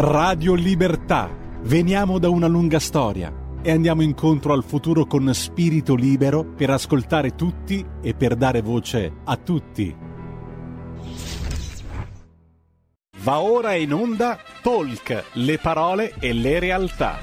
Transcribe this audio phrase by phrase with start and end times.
[0.00, 1.28] Radio Libertà.
[1.62, 7.34] Veniamo da una lunga storia e andiamo incontro al futuro con spirito libero per ascoltare
[7.34, 9.96] tutti e per dare voce a tutti.
[13.24, 17.18] Va ora in onda Talk, le parole e le realtà.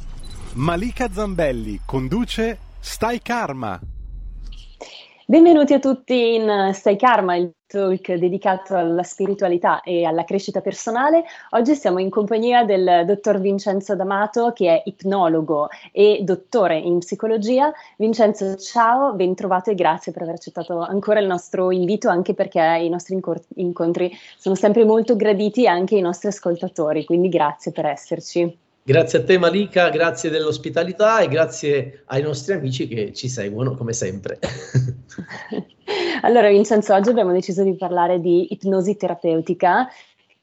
[0.55, 3.79] Malika Zambelli conduce Stai Karma.
[5.25, 11.25] Benvenuti a tutti in Stai Karma, il talk dedicato alla spiritualità e alla crescita personale.
[11.49, 17.73] Oggi siamo in compagnia del dottor Vincenzo D'Amato, che è ipnologo e dottore in psicologia.
[17.97, 22.61] Vincenzo, ciao, ben trovato e grazie per aver accettato ancora il nostro invito, anche perché
[22.61, 23.19] i nostri
[23.55, 28.57] incontri sono sempre molto graditi anche ai nostri ascoltatori, quindi grazie per esserci.
[28.87, 33.93] Grazie a te Malika, grazie dell'ospitalità e grazie ai nostri amici che ci seguono come
[33.93, 34.37] sempre.
[36.21, 39.87] allora Vincenzo, oggi abbiamo deciso di parlare di ipnosi terapeutica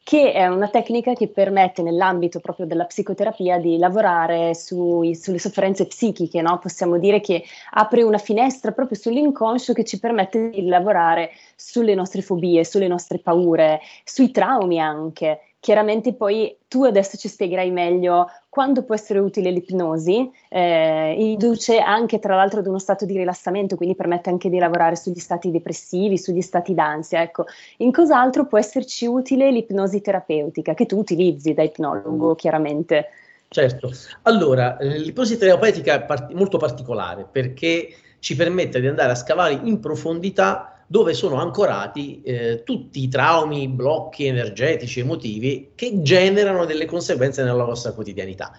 [0.05, 5.87] che è una tecnica che permette nell'ambito proprio della psicoterapia di lavorare sui, sulle sofferenze
[5.87, 6.59] psichiche, no?
[6.59, 12.21] possiamo dire che apre una finestra proprio sull'inconscio che ci permette di lavorare sulle nostre
[12.21, 18.83] fobie, sulle nostre paure, sui traumi anche Chiaramente poi tu adesso ci spiegherai meglio quando
[18.83, 23.95] può essere utile l'ipnosi, eh, induce anche tra l'altro ad uno stato di rilassamento, quindi
[23.95, 27.23] permette anche di lavorare sugli stati depressivi, sugli stati d'ansia.
[27.23, 27.47] Ecco,
[27.79, 32.35] in cos'altro può esserci utile l'ipnosi terapeutica che tu utilizzi da ipnologo, mm.
[32.35, 33.09] chiaramente?
[33.49, 33.91] Certo,
[34.25, 39.61] allora eh, l'ipnosi terapeutica è part- molto particolare perché ci permette di andare a scavare
[39.63, 46.67] in profondità dove sono ancorati eh, tutti i traumi, i blocchi energetici, emotivi che generano
[46.67, 48.53] delle conseguenze nella nostra quotidianità.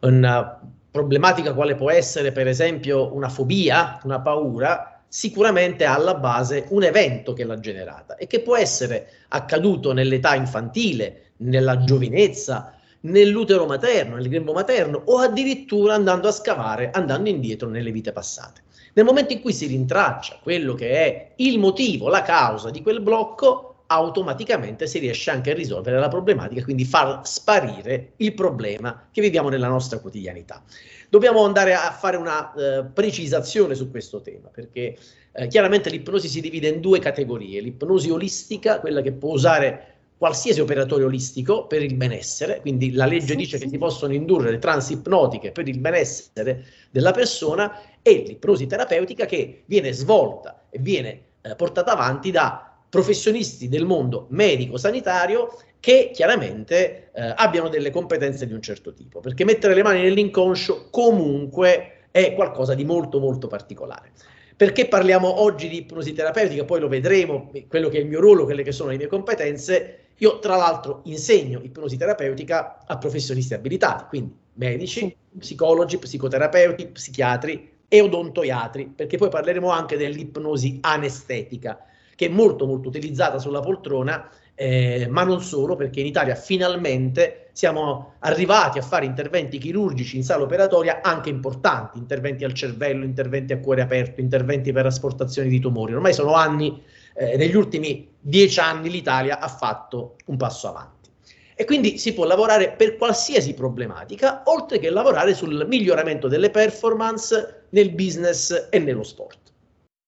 [0.00, 6.66] Una problematica quale può essere, per esempio, una fobia, una paura, sicuramente ha alla base
[6.68, 13.64] un evento che l'ha generata e che può essere accaduto nell'età infantile, nella giovinezza, nell'utero
[13.64, 18.66] materno, nel grembo materno o addirittura andando a scavare, andando indietro nelle vite passate.
[18.98, 23.00] Nel momento in cui si rintraccia quello che è il motivo, la causa di quel
[23.00, 29.20] blocco, automaticamente si riesce anche a risolvere la problematica, quindi far sparire il problema che
[29.20, 30.64] viviamo nella nostra quotidianità.
[31.08, 34.98] Dobbiamo andare a fare una eh, precisazione su questo tema, perché
[35.30, 40.60] eh, chiaramente l'ipnosi si divide in due categorie, l'ipnosi olistica, quella che può usare qualsiasi
[40.60, 44.90] operatore olistico per il benessere, quindi la legge dice che si possono indurre le trans
[44.90, 51.54] ipnotiche per il benessere della persona e l'ipnosi terapeutica che viene svolta e viene eh,
[51.54, 58.60] portata avanti da professionisti del mondo medico-sanitario che chiaramente eh, abbiano delle competenze di un
[58.60, 64.10] certo tipo, perché mettere le mani nell'inconscio comunque è qualcosa di molto molto particolare.
[64.56, 66.64] Perché parliamo oggi di ipnosi terapeutica?
[66.64, 70.07] Poi lo vedremo, quello che è il mio ruolo, quelle che sono le mie competenze.
[70.18, 78.00] Io, tra l'altro, insegno ipnosi terapeutica a professionisti abilitati, quindi medici, psicologi, psicoterapeuti, psichiatri e
[78.00, 81.84] odontoiatri, perché poi parleremo anche dell'ipnosi anestetica,
[82.14, 87.50] che è molto molto utilizzata sulla poltrona, eh, ma non solo, perché in Italia finalmente
[87.52, 93.52] siamo arrivati a fare interventi chirurgici in sala operatoria anche importanti, interventi al cervello, interventi
[93.52, 95.94] a cuore aperto, interventi per asportazione di tumori.
[95.94, 96.82] Ormai sono anni
[97.14, 101.10] eh, negli ultimi dieci anni l'Italia ha fatto un passo avanti.
[101.54, 107.64] E quindi si può lavorare per qualsiasi problematica, oltre che lavorare sul miglioramento delle performance
[107.70, 109.52] nel business e nello sport.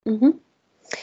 [0.09, 0.31] Mm-hmm.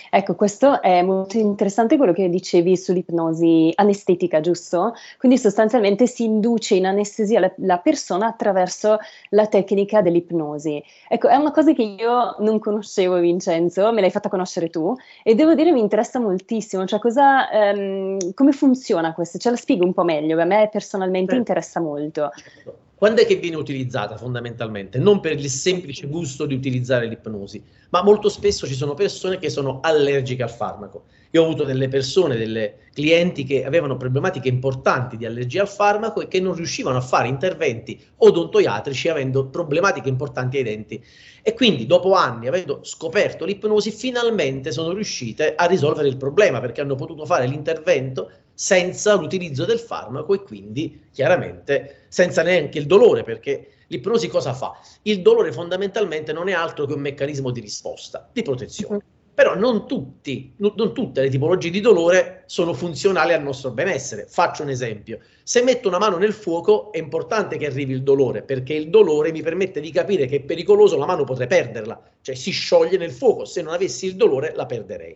[0.09, 4.93] Ecco, questo è molto interessante quello che dicevi sull'ipnosi anestetica, giusto?
[5.17, 8.97] Quindi sostanzialmente si induce in anestesia la, la, persona attraverso
[9.29, 10.83] la tecnica dell'ipnosi.
[11.07, 15.35] Ecco, è una cosa che io non conoscevo, Vincenzo, me l'hai fatta conoscere tu e
[15.35, 19.37] devo dire mi interessa moltissimo, cioè cosa, ehm, come funziona questo?
[19.37, 21.39] Ce la spiego un po' meglio, a me personalmente certo.
[21.39, 22.29] interessa molto.
[22.35, 22.86] Certo.
[22.97, 24.97] Quando è che viene utilizzata fondamentalmente?
[24.97, 29.51] Non per il semplice gusto di utilizzare l'ipnosi, ma molto spesso ci sono persone che
[29.51, 31.03] sono allergiche al farmaco.
[31.29, 36.21] Io ho avuto delle persone, delle clienti che avevano problematiche importanti di allergia al farmaco
[36.21, 41.05] e che non riuscivano a fare interventi odontoiatrici avendo problematiche importanti ai denti.
[41.43, 46.81] E quindi dopo anni, avendo scoperto l'ipnosi, finalmente sono riuscite a risolvere il problema perché
[46.81, 53.21] hanno potuto fare l'intervento senza l'utilizzo del farmaco e quindi chiaramente senza neanche il dolore,
[53.21, 54.75] perché l'ipnosi cosa fa?
[55.03, 58.99] Il dolore fondamentalmente non è altro che un meccanismo di risposta, di protezione.
[59.31, 64.25] Però non, tutti, non, non tutte le tipologie di dolore sono funzionali al nostro benessere.
[64.27, 65.19] Faccio un esempio.
[65.43, 69.31] Se metto una mano nel fuoco è importante che arrivi il dolore, perché il dolore
[69.31, 73.11] mi permette di capire che è pericoloso, la mano potrei perderla, cioè si scioglie nel
[73.11, 75.15] fuoco, se non avessi il dolore la perderei.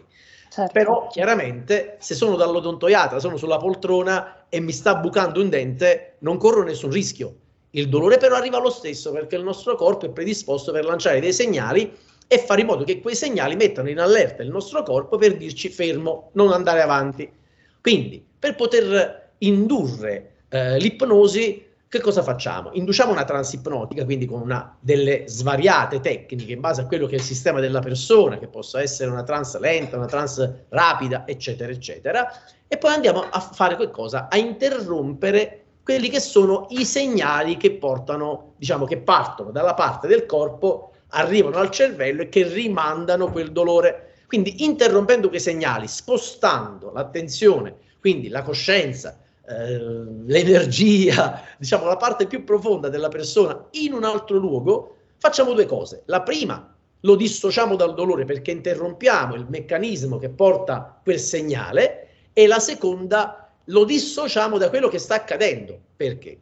[0.52, 0.74] Certo.
[0.74, 6.36] Però chiaramente se sono dall'odontoiatra, sono sulla poltrona, e mi sta bucando un dente, non
[6.38, 7.36] corro nessun rischio.
[7.70, 11.32] Il dolore però arriva lo stesso perché il nostro corpo è predisposto per lanciare dei
[11.32, 11.90] segnali
[12.28, 15.70] e fare in modo che quei segnali mettano in allerta il nostro corpo per dirci
[15.70, 17.32] fermo, non andare avanti.
[17.80, 22.70] Quindi, per poter indurre eh, l'ipnosi, che cosa facciamo?
[22.72, 27.16] Induciamo una trans ipnotica, quindi con una, delle svariate tecniche in base a quello che
[27.16, 31.70] è il sistema della persona, che possa essere una trans lenta, una trans rapida, eccetera,
[31.70, 32.32] eccetera,
[32.66, 38.54] e poi andiamo a fare qualcosa, a interrompere quelli che sono i segnali che portano,
[38.56, 44.14] diciamo, che partono dalla parte del corpo, arrivano al cervello e che rimandano quel dolore.
[44.28, 49.20] Quindi interrompendo quei segnali, spostando l'attenzione, quindi la coscienza,
[49.52, 49.78] eh,
[50.26, 56.04] l'energia, diciamo la parte più profonda della persona in un altro luogo, facciamo due cose.
[56.06, 62.48] La prima, lo dissociamo dal dolore perché interrompiamo il meccanismo che porta quel segnale e
[62.48, 65.80] la seconda, lo dissociamo da quello che sta accadendo.
[65.96, 66.38] Perché?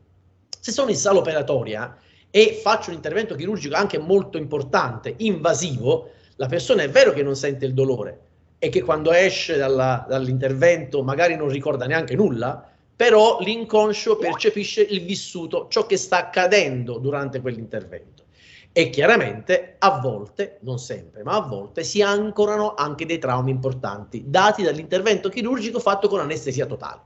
[0.60, 1.98] Se sono in sala operatoria
[2.30, 7.36] e faccio un intervento chirurgico anche molto importante, invasivo, la persona è vero che non
[7.36, 8.20] sente il dolore
[8.60, 12.69] e che quando esce dalla, dall'intervento magari non ricorda neanche nulla,
[13.00, 18.26] però l'inconscio percepisce il vissuto, ciò che sta accadendo durante quell'intervento.
[18.74, 24.26] E chiaramente a volte, non sempre, ma a volte si ancorano anche dei traumi importanti
[24.28, 27.04] dati dall'intervento chirurgico fatto con anestesia totale.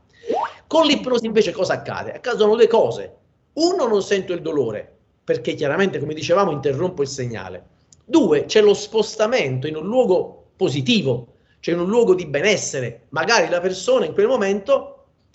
[0.66, 2.14] Con l'ipnosi invece cosa accade?
[2.14, 3.16] Accadono due cose.
[3.54, 7.68] Uno, non sento il dolore, perché chiaramente, come dicevamo, interrompo il segnale.
[8.04, 13.04] Due, c'è lo spostamento in un luogo positivo, cioè in un luogo di benessere.
[13.10, 14.94] Magari la persona in quel momento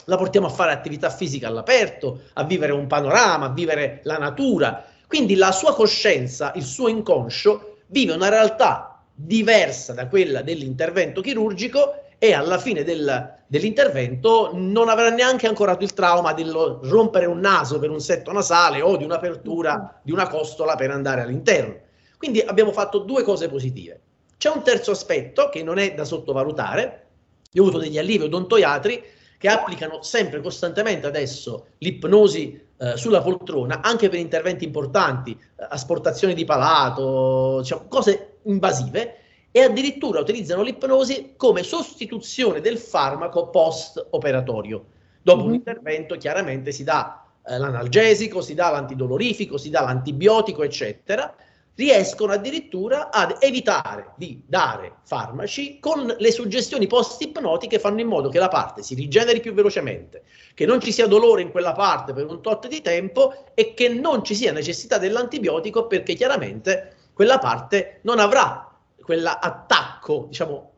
[0.09, 4.85] la portiamo a fare attività fisica all'aperto, a vivere un panorama, a vivere la natura.
[5.07, 12.05] Quindi la sua coscienza, il suo inconscio, vive una realtà diversa da quella dell'intervento chirurgico
[12.19, 17.79] e alla fine del, dell'intervento non avrà neanche ancorato il trauma di rompere un naso
[17.79, 21.77] per un setto nasale o di un'apertura di una costola per andare all'interno.
[22.17, 24.01] Quindi abbiamo fatto due cose positive.
[24.39, 27.07] C'è un terzo aspetto che non è da sottovalutare.
[27.53, 33.81] Io ho avuto degli allievi odontoiatri che applicano sempre costantemente adesso l'ipnosi eh, sulla poltrona
[33.81, 39.17] anche per interventi importanti, eh, asportazioni di palato, diciamo, cose invasive
[39.51, 44.85] e addirittura utilizzano l'ipnosi come sostituzione del farmaco post-operatorio.
[45.23, 45.49] Dopo mm-hmm.
[45.49, 51.35] un intervento chiaramente si dà eh, l'analgesico, si dà l'antidolorifico, si dà l'antibiotico, eccetera,
[51.79, 58.41] riescono addirittura ad evitare di dare farmaci con le suggestioni post-ipnotiche fanno in modo che
[58.41, 62.27] la parte si rigeneri più velocemente, che non ci sia dolore in quella parte per
[62.27, 68.01] un tot di tempo e che non ci sia necessità dell'antibiotico perché chiaramente quella parte
[68.03, 70.73] non avrà quell'attacco, diciamo,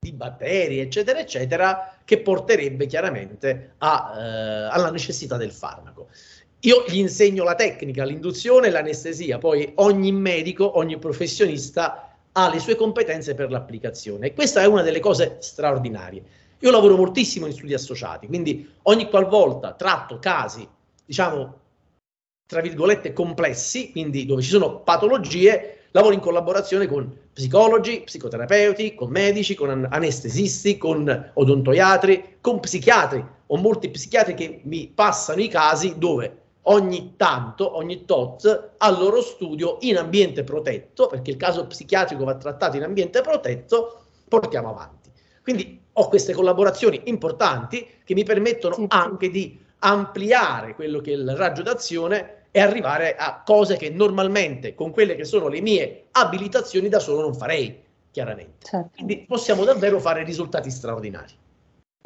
[0.00, 4.22] di batteri, eccetera, eccetera, che porterebbe chiaramente a, eh,
[4.70, 6.08] alla necessità del farmaco.
[6.62, 12.58] Io gli insegno la tecnica, l'induzione e l'anestesia, poi ogni medico, ogni professionista ha le
[12.58, 16.22] sue competenze per l'applicazione e questa è una delle cose straordinarie.
[16.58, 20.66] Io lavoro moltissimo in studi associati, quindi ogni qualvolta tratto casi,
[21.04, 21.60] diciamo,
[22.44, 29.10] tra virgolette complessi, quindi dove ci sono patologie, lavoro in collaborazione con psicologi, psicoterapeuti, con
[29.10, 33.24] medici, con anestesisti, con odontoiatri, con psichiatri.
[33.46, 39.20] Ho molti psichiatri che mi passano i casi dove ogni tanto, ogni tot, al loro
[39.20, 45.10] studio in ambiente protetto, perché il caso psichiatrico va trattato in ambiente protetto, portiamo avanti.
[45.42, 48.84] Quindi ho queste collaborazioni importanti che mi permettono sì.
[48.88, 54.74] anche di ampliare quello che è il raggio d'azione e arrivare a cose che normalmente
[54.74, 58.66] con quelle che sono le mie abilitazioni da solo non farei, chiaramente.
[58.66, 58.90] Certo.
[58.94, 61.32] Quindi possiamo davvero fare risultati straordinari.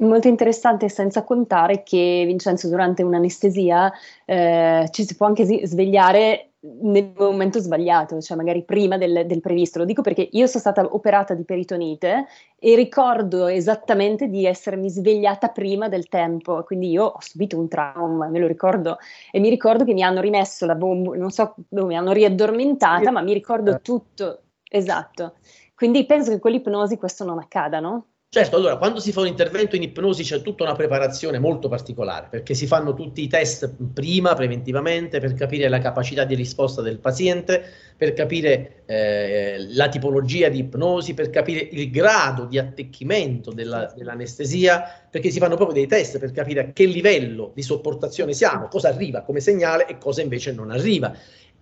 [0.03, 3.93] Molto interessante, senza contare che Vincenzo durante un'anestesia
[4.25, 9.79] eh, ci si può anche svegliare nel momento sbagliato, cioè magari prima del, del, previsto.
[9.79, 12.27] Lo dico perché io sono stata operata di peritonite
[12.59, 18.27] e ricordo esattamente di essermi svegliata prima del tempo, quindi io ho subito un trauma,
[18.29, 18.99] me lo ricordo,
[19.31, 23.11] e mi ricordo che mi hanno rimesso la bomba, non so dove mi hanno riaddormentata,
[23.11, 25.35] ma mi ricordo tutto, esatto.
[25.75, 28.07] Quindi penso che con l'ipnosi questo non accada, no?
[28.35, 32.29] Certo, allora, quando si fa un intervento in ipnosi c'è tutta una preparazione molto particolare,
[32.31, 36.99] perché si fanno tutti i test prima, preventivamente, per capire la capacità di risposta del
[36.99, 37.63] paziente,
[37.95, 44.83] per capire eh, la tipologia di ipnosi, per capire il grado di attecchimento della, dell'anestesia,
[45.11, 48.89] perché si fanno proprio dei test per capire a che livello di sopportazione siamo, cosa
[48.89, 51.15] arriva come segnale e cosa invece non arriva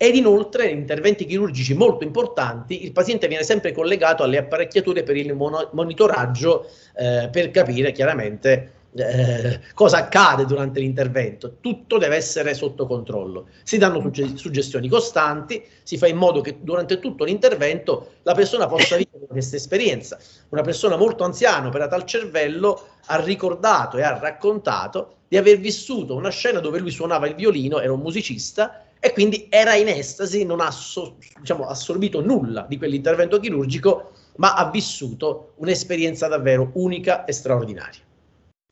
[0.03, 5.15] ed inoltre in interventi chirurgici molto importanti il paziente viene sempre collegato alle apparecchiature per
[5.15, 12.55] il mono- monitoraggio eh, per capire chiaramente eh, cosa accade durante l'intervento, tutto deve essere
[12.55, 13.49] sotto controllo.
[13.63, 18.67] Si danno sugge- suggestioni costanti, si fa in modo che durante tutto l'intervento la persona
[18.67, 20.19] possa vivere questa esperienza.
[20.49, 26.15] Una persona molto anziana, operata al cervello, ha ricordato e ha raccontato di aver vissuto
[26.15, 30.45] una scena dove lui suonava il violino, era un musicista e quindi era in estasi,
[30.45, 37.25] non ha so, diciamo, assorbito nulla di quell'intervento chirurgico, ma ha vissuto un'esperienza davvero unica
[37.25, 38.01] e straordinaria.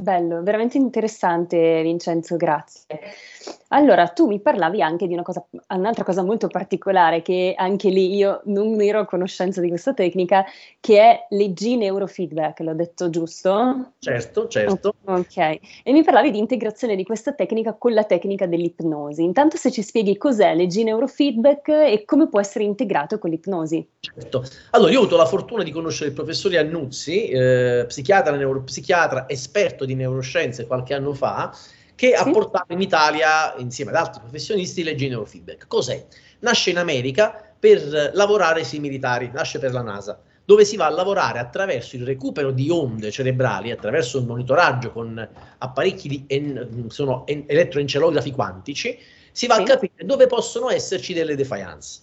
[0.00, 2.86] Bello, veramente interessante Vincenzo, grazie.
[3.70, 8.14] Allora, tu mi parlavi anche di una cosa, un'altra cosa molto particolare che anche lì
[8.14, 10.44] io non ero a conoscenza di questa tecnica,
[10.80, 13.94] che è leggi neurofeedback, l'ho detto giusto?
[13.98, 14.94] Certo, certo.
[15.04, 15.60] Ok, e
[15.92, 19.24] mi parlavi di integrazione di questa tecnica con la tecnica dell'ipnosi.
[19.24, 23.86] Intanto se ci spieghi cos'è leggi neurofeedback e come può essere integrato con l'ipnosi.
[24.00, 24.44] Certo.
[24.70, 29.84] Allora, io ho avuto la fortuna di conoscere il professor Iannuzzi, eh, psichiatra, neuropsichiatra, esperto
[29.88, 31.52] di neuroscienze qualche anno fa,
[31.94, 32.14] che sì.
[32.14, 35.66] ha portato in Italia, insieme ad altri professionisti, le neurofeedback.
[35.66, 36.06] Cos'è?
[36.40, 40.90] Nasce in America per lavorare sui militari, nasce per la NASA, dove si va a
[40.90, 45.28] lavorare attraverso il recupero di onde cerebrali, attraverso un monitoraggio con
[45.58, 48.96] apparecchi di en, sono en, elettroencelografi quantici,
[49.32, 49.62] si va sì.
[49.62, 52.02] a capire dove possono esserci delle defiance.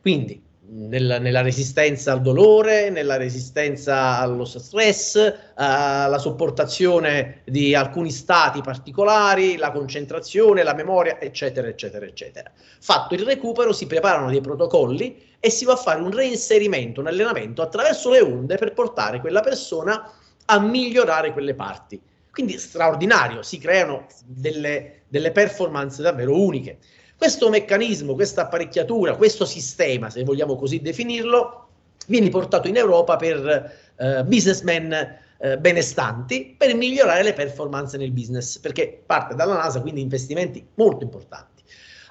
[0.00, 8.60] Quindi nella, nella, resistenza al dolore, nella resistenza allo stress, alla sopportazione di alcuni stati
[8.60, 12.50] particolari, la concentrazione, la memoria, eccetera, eccetera, eccetera.
[12.80, 17.06] Fatto il recupero, si preparano dei protocolli e si va a fare un reinserimento, un
[17.08, 20.10] allenamento attraverso le onde per portare quella persona
[20.46, 22.00] a migliorare quelle parti.
[22.30, 26.78] Quindi straordinario, si creano delle, delle performance davvero uniche.
[27.16, 31.68] Questo meccanismo, questa apparecchiatura, questo sistema, se vogliamo così definirlo,
[32.06, 38.58] viene portato in Europa per eh, businessmen eh, benestanti per migliorare le performance nel business,
[38.58, 41.62] perché parte dalla NASA, quindi investimenti molto importanti.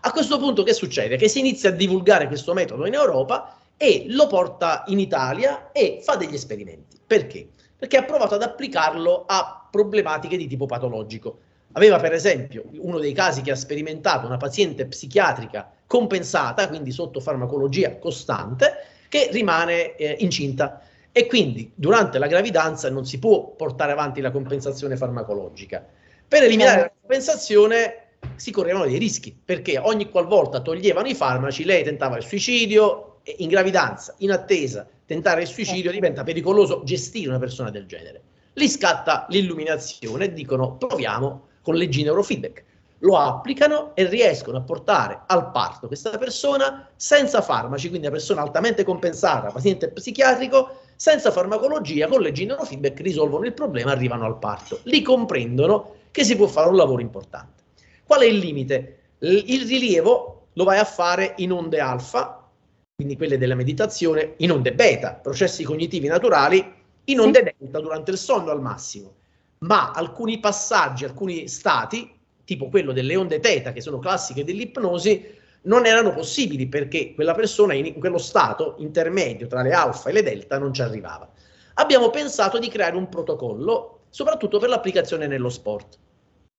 [0.01, 1.15] A questo punto che succede?
[1.17, 5.99] Che si inizia a divulgare questo metodo in Europa e lo porta in Italia e
[6.03, 6.97] fa degli esperimenti.
[7.05, 7.47] Perché?
[7.77, 11.39] Perché ha provato ad applicarlo a problematiche di tipo patologico.
[11.73, 17.19] Aveva per esempio uno dei casi che ha sperimentato una paziente psichiatrica compensata, quindi sotto
[17.19, 23.91] farmacologia costante, che rimane eh, incinta e quindi durante la gravidanza non si può portare
[23.91, 25.85] avanti la compensazione farmacologica.
[26.27, 27.97] Per eliminare la compensazione
[28.35, 33.35] si correvano dei rischi, perché ogni qualvolta toglievano i farmaci lei tentava il suicidio, e
[33.39, 38.21] in gravidanza, in attesa, tentare il suicidio diventa pericoloso gestire una persona del genere.
[38.53, 42.63] Lì scatta l'illuminazione dicono proviamo con leggi neurofeedback.
[42.99, 48.41] Lo applicano e riescono a portare al parto questa persona senza farmaci, quindi una persona
[48.41, 54.79] altamente compensata, paziente psichiatrico, senza farmacologia, con leggi neurofeedback risolvono il problema, arrivano al parto.
[54.83, 57.63] Lì comprendono che si può fare un lavoro importante.
[58.05, 58.99] Qual è il limite?
[59.19, 62.47] Il rilievo lo vai a fare in onde alfa,
[62.95, 66.73] quindi quelle della meditazione, in onde beta, processi cognitivi naturali,
[67.05, 69.15] in onde delta durante il sonno al massimo
[69.63, 72.11] ma alcuni passaggi, alcuni stati,
[72.45, 77.73] tipo quello delle onde teta, che sono classiche dell'ipnosi, non erano possibili perché quella persona
[77.73, 81.29] in, quello stato intermedio tra le alfa e le delta non ci arrivava.
[81.75, 85.97] Abbiamo pensato di creare un protocollo, soprattutto per l'applicazione nello sport.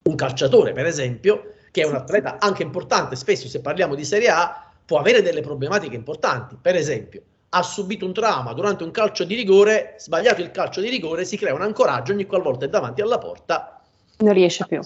[0.09, 4.29] Un calciatore, per esempio, che è un atleta anche importante, spesso se parliamo di Serie
[4.29, 6.57] A, può avere delle problematiche importanti.
[6.61, 7.23] Per esempio,
[7.57, 11.37] ha subito un trauma durante un calcio di rigore, sbagliato il calcio di rigore, si
[11.37, 13.81] crea un ancoraggio ogni qualvolta è davanti alla porta.
[14.19, 14.81] Non riesce più.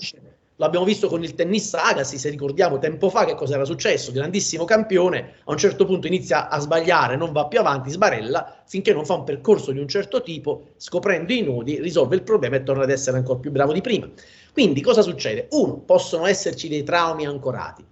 [0.56, 4.64] L'abbiamo visto con il tennista Agassi, se ricordiamo tempo fa che cosa era successo, grandissimo
[4.64, 9.06] campione, a un certo punto inizia a sbagliare, non va più avanti, sbarella, finché non
[9.06, 12.82] fa un percorso di un certo tipo, scoprendo i nodi, risolve il problema e torna
[12.82, 14.10] ad essere ancora più bravo di prima.
[14.52, 15.46] Quindi cosa succede?
[15.52, 17.84] Uno, possono esserci dei traumi ancorati.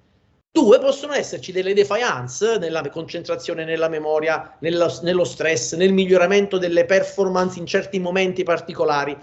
[0.57, 6.87] Due, possono esserci delle defiance nella concentrazione, nella memoria, nello, nello stress, nel miglioramento delle
[6.87, 9.15] performance in certi momenti particolari.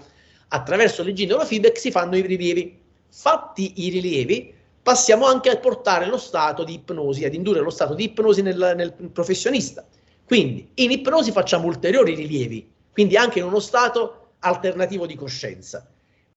[0.50, 2.78] Attraverso le neurofeedback si fanno i rilievi.
[3.10, 7.94] Fatti i rilievi, passiamo anche a portare lo stato di ipnosi, ad indurre lo stato
[7.94, 9.84] di ipnosi nel, nel professionista.
[10.24, 15.84] Quindi in ipnosi facciamo ulteriori rilievi, quindi anche in uno stato alternativo di coscienza.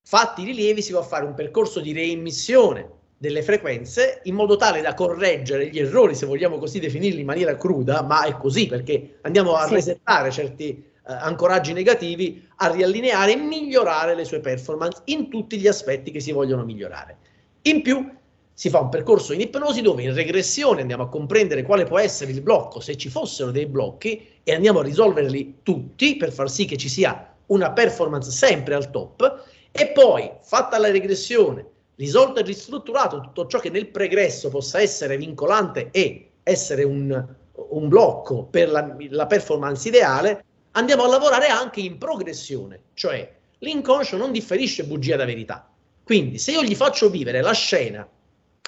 [0.01, 4.55] Fatti i rilievi si va a fare un percorso di reimmissione delle frequenze in modo
[4.57, 8.67] tale da correggere gli errori, se vogliamo così definirli in maniera cruda, ma è così
[8.67, 9.73] perché andiamo a sì.
[9.73, 10.83] resettare certi eh,
[11.13, 16.31] ancoraggi negativi, a riallineare e migliorare le sue performance in tutti gli aspetti che si
[16.31, 17.17] vogliono migliorare.
[17.63, 18.07] In più
[18.53, 22.31] si fa un percorso in ipnosi dove in regressione andiamo a comprendere quale può essere
[22.31, 26.65] il blocco, se ci fossero dei blocchi, e andiamo a risolverli tutti per far sì
[26.65, 31.65] che ci sia una performance sempre al top E poi, fatta la regressione,
[31.97, 37.25] risolto e ristrutturato tutto ciò che nel pregresso possa essere vincolante e essere un,
[37.69, 44.17] un blocco per la, la performance ideale, andiamo a lavorare anche in progressione, cioè l'inconscio
[44.17, 45.69] non differisce bugia da verità.
[46.03, 48.07] Quindi se io gli faccio vivere la scena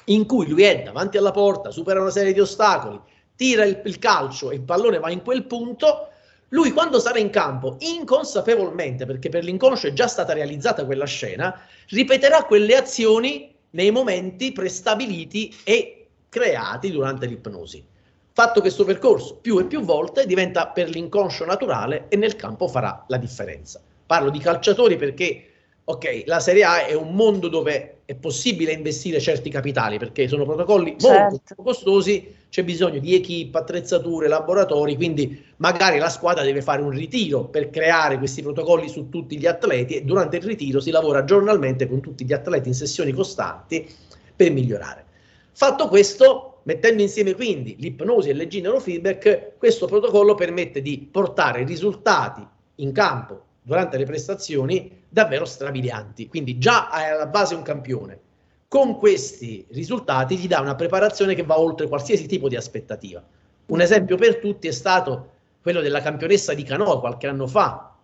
[0.06, 3.00] in cui lui è davanti alla porta, supera una serie di ostacoli,
[3.36, 6.10] tira il, il calcio e il pallone va in quel punto,
[6.50, 11.60] lui quando sarà in campo, inconsapevolmente, perché per l'inconscio è già stata realizzata quella scena,
[11.90, 17.86] ripeterà quelle azioni nei momenti prestabiliti e creati durante l'ipnosi.
[18.32, 23.04] Fatto questo percorso più e più volte diventa per l'inconscio naturale e nel campo farà
[23.08, 23.82] la differenza.
[24.06, 25.49] Parlo di calciatori perché
[25.90, 30.46] ok, la Serie A è un mondo dove è possibile investire certi capitali perché sono
[30.46, 31.30] protocolli certo.
[31.30, 36.92] molto costosi, c'è bisogno di equip, attrezzature, laboratori, quindi magari la squadra deve fare un
[36.92, 41.24] ritiro per creare questi protocolli su tutti gli atleti e durante il ritiro si lavora
[41.24, 43.88] giornalmente con tutti gli atleti in sessioni costanti
[44.36, 45.06] per migliorare.
[45.54, 52.46] Fatto questo, mettendo insieme quindi l'ipnosi e le neurofeedback, questo protocollo permette di portare risultati
[52.76, 56.28] in campo durante le prestazioni davvero strabilianti.
[56.28, 58.20] Quindi già è alla base un campione.
[58.68, 63.24] Con questi risultati gli dà una preparazione che va oltre qualsiasi tipo di aspettativa.
[63.68, 67.96] Un esempio per tutti è stato quello della campionessa di canoa qualche anno fa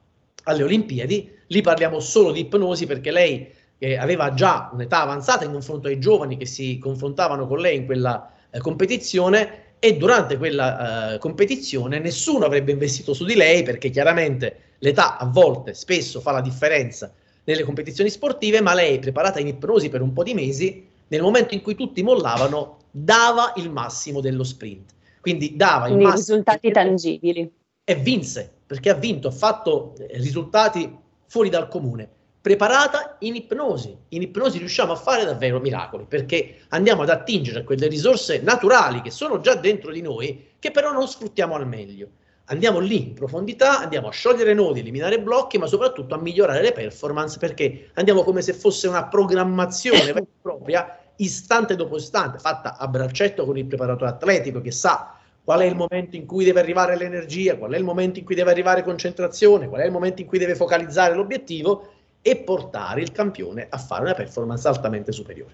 [0.44, 1.32] alle Olimpiadi.
[1.48, 3.48] Lì parliamo solo di ipnosi perché lei
[3.78, 7.86] eh, aveva già un'età avanzata in confronto ai giovani che si confrontavano con lei in
[7.86, 13.90] quella eh, competizione e durante quella uh, competizione nessuno avrebbe investito su di lei perché
[13.90, 17.14] chiaramente l'età a volte, spesso fa la differenza
[17.44, 21.54] nelle competizioni sportive, ma lei, preparata in ipnosi per un po' di mesi, nel momento
[21.54, 24.94] in cui tutti mollavano, dava il massimo dello sprint.
[25.22, 26.38] Quindi dava Quindi il massimo.
[26.38, 27.52] risultati tangibili.
[27.84, 32.10] E vinse, perché ha vinto, ha fatto eh, risultati fuori dal comune
[32.46, 33.98] preparata in ipnosi.
[34.10, 39.02] In ipnosi riusciamo a fare davvero miracoli perché andiamo ad attingere a quelle risorse naturali
[39.02, 42.08] che sono già dentro di noi, che però non sfruttiamo al meglio.
[42.48, 46.74] Andiamo lì in profondità, andiamo a sciogliere nodi, eliminare blocchi, ma soprattutto a migliorare le
[46.74, 52.78] performance perché andiamo come se fosse una programmazione vera e propria, istante dopo istante, fatta
[52.78, 56.60] a braccetto con il preparatore atletico che sa qual è il momento in cui deve
[56.60, 60.22] arrivare l'energia, qual è il momento in cui deve arrivare concentrazione, qual è il momento
[60.22, 65.54] in cui deve focalizzare l'obiettivo e portare il campione a fare una performance altamente superiore.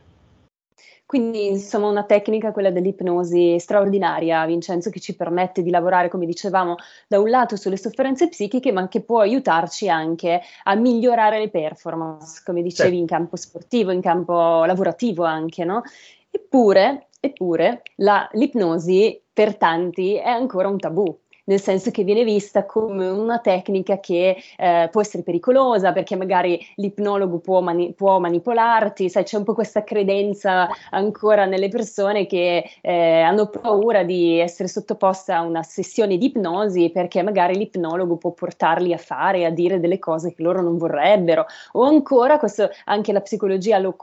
[1.11, 6.77] Quindi, insomma, una tecnica, quella dell'ipnosi, straordinaria, Vincenzo, che ci permette di lavorare, come dicevamo,
[7.05, 12.41] da un lato sulle sofferenze psichiche, ma che può aiutarci anche a migliorare le performance,
[12.45, 13.01] come dicevi, certo.
[13.01, 15.81] in campo sportivo, in campo lavorativo anche, no?
[16.29, 21.19] Eppure, eppure la, l'ipnosi per tanti è ancora un tabù
[21.51, 26.65] nel senso che viene vista come una tecnica che eh, può essere pericolosa perché magari
[26.75, 32.63] l'ipnologo può, mani- può, manipolarti, sai, c'è un po' questa credenza ancora nelle persone che
[32.79, 38.31] eh, hanno paura di essere sottoposte a una sessione di ipnosi perché magari l'ipnologo può
[38.31, 43.11] portarli a fare, a dire delle cose che loro non vorrebbero, o ancora, questo anche
[43.11, 43.95] la psicologia lo,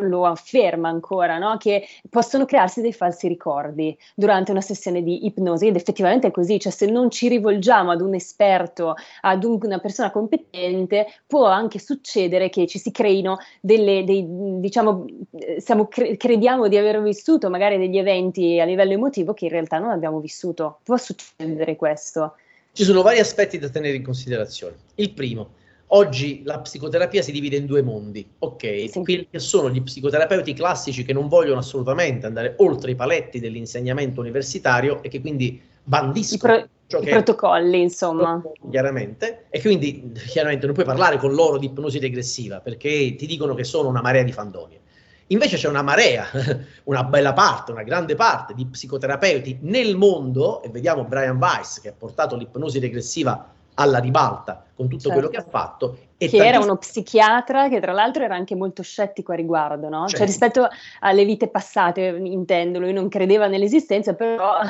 [0.00, 1.56] lo afferma ancora, no?
[1.56, 6.58] che possono crearsi dei falsi ricordi durante una sessione di ipnosi ed effettivamente è così,
[6.58, 11.78] cioè se non ci rivolgiamo ad un esperto, ad un, una persona competente, può anche
[11.78, 15.04] succedere che ci si creino delle, dei, diciamo,
[15.58, 19.78] siamo, cre- crediamo di aver vissuto magari degli eventi a livello emotivo che in realtà
[19.78, 20.78] non abbiamo vissuto.
[20.82, 22.36] Può succedere questo.
[22.72, 24.76] Ci sono vari aspetti da tenere in considerazione.
[24.94, 25.58] Il primo,
[25.92, 28.88] Oggi la psicoterapia si divide in due mondi, ok?
[28.88, 29.00] Sì.
[29.02, 34.20] Quelli che sono gli psicoterapeuti classici che non vogliono assolutamente andare oltre i paletti dell'insegnamento
[34.20, 38.42] universitario e che quindi bandiscono I, pro- i protocolli, insomma.
[38.70, 43.54] Chiaramente, e quindi chiaramente non puoi parlare con loro di ipnosi regressiva perché ti dicono
[43.54, 44.78] che sono una marea di fandonie.
[45.28, 46.26] Invece c'è una marea,
[46.84, 51.88] una bella parte, una grande parte di psicoterapeuti nel mondo, e vediamo Brian Weiss che
[51.88, 55.12] ha portato l'ipnosi regressiva alla ribalta con tutto certo.
[55.12, 55.56] quello che ha certo.
[55.58, 55.98] fatto.
[56.16, 60.06] E che era uno psichiatra che tra l'altro era anche molto scettico a riguardo, no?
[60.06, 60.16] Cioè, certo.
[60.16, 60.68] Cioè rispetto
[61.00, 64.60] alle vite passate, intendo, lui non credeva nell'esistenza, però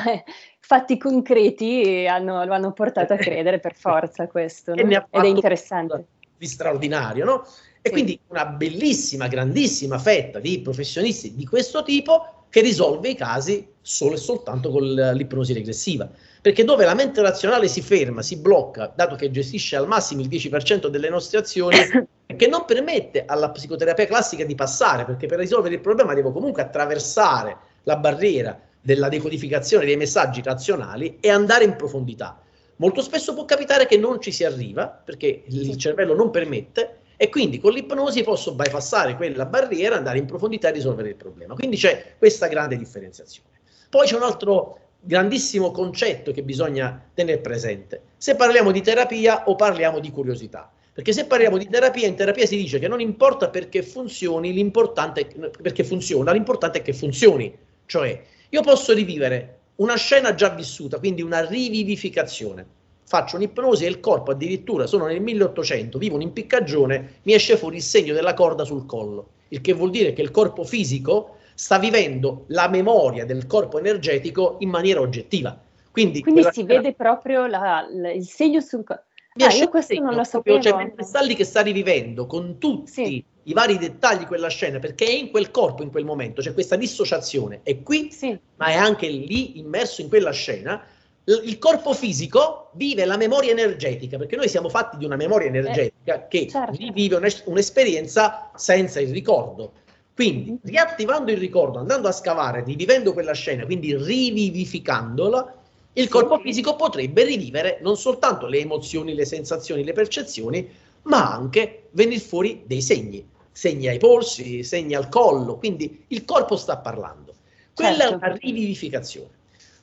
[0.59, 4.81] fatti concreti hanno, lo hanno portato a credere per forza questo, no?
[4.81, 6.05] ed è interessante.
[6.37, 7.43] Di straordinario, no?
[7.81, 7.91] E sì.
[7.91, 14.13] quindi una bellissima, grandissima fetta di professionisti di questo tipo che risolve i casi solo
[14.13, 16.09] e soltanto con l'ipnosi regressiva.
[16.41, 20.27] Perché dove la mente razionale si ferma, si blocca, dato che gestisce al massimo il
[20.27, 21.77] 10% delle nostre azioni,
[22.35, 26.63] che non permette alla psicoterapia classica di passare, perché per risolvere il problema devo comunque
[26.63, 32.41] attraversare la barriera della decodificazione dei messaggi razionali e andare in profondità.
[32.77, 37.29] Molto spesso può capitare che non ci si arriva, perché il cervello non permette, e
[37.29, 41.53] quindi con l'ipnosi posso bypassare quella barriera, andare in profondità e risolvere il problema.
[41.53, 43.59] Quindi c'è questa grande differenziazione.
[43.91, 48.01] Poi c'è un altro grandissimo concetto che bisogna tenere presente.
[48.17, 50.71] Se parliamo di terapia o parliamo di curiosità.
[50.93, 55.21] Perché se parliamo di terapia, in terapia si dice che non importa perché funzioni, l'importante
[55.21, 57.55] è, perché funziona, l'importante è che funzioni.
[57.85, 62.65] Cioè, io posso rivivere una scena già vissuta, quindi una rivivificazione.
[63.03, 67.81] Faccio un'ipnosi e il corpo addirittura, sono nel 1800, vivo un'impiccagione, mi esce fuori il
[67.81, 72.45] segno della corda sul collo, il che vuol dire che il corpo fisico sta vivendo
[72.47, 75.59] la memoria del corpo energetico in maniera oggettiva.
[75.91, 76.67] Quindi, Quindi si scena...
[76.67, 79.03] vede proprio la, la, il segno sul corpo.
[79.39, 80.59] Ah, io questo non lo sapevo.
[80.59, 83.23] Cioè, mentre sta lì che sta rivivendo con tutti sì.
[83.43, 86.75] i vari dettagli quella scena, perché è in quel corpo in quel momento, c'è questa
[86.75, 88.37] dissociazione, è qui, sì.
[88.57, 90.83] ma è anche lì immerso in quella scena.
[91.23, 95.57] il corpo fisico vive la memoria energetica, perché noi siamo fatti di una memoria eh,
[95.57, 96.75] energetica eh, che certo.
[96.75, 99.73] rivive un- un'esperienza senza il ricordo.
[100.21, 105.55] Quindi, riattivando il ricordo, andando a scavare, rivivendo quella scena, quindi rivivificandola,
[105.93, 110.69] il corpo fisico potrebbe rivivere non soltanto le emozioni, le sensazioni, le percezioni,
[111.03, 116.55] ma anche venire fuori dei segni, segni ai polsi, segni al collo, quindi il corpo
[116.55, 117.33] sta parlando.
[117.73, 118.13] Quella certo.
[118.13, 119.29] è una rivivificazione.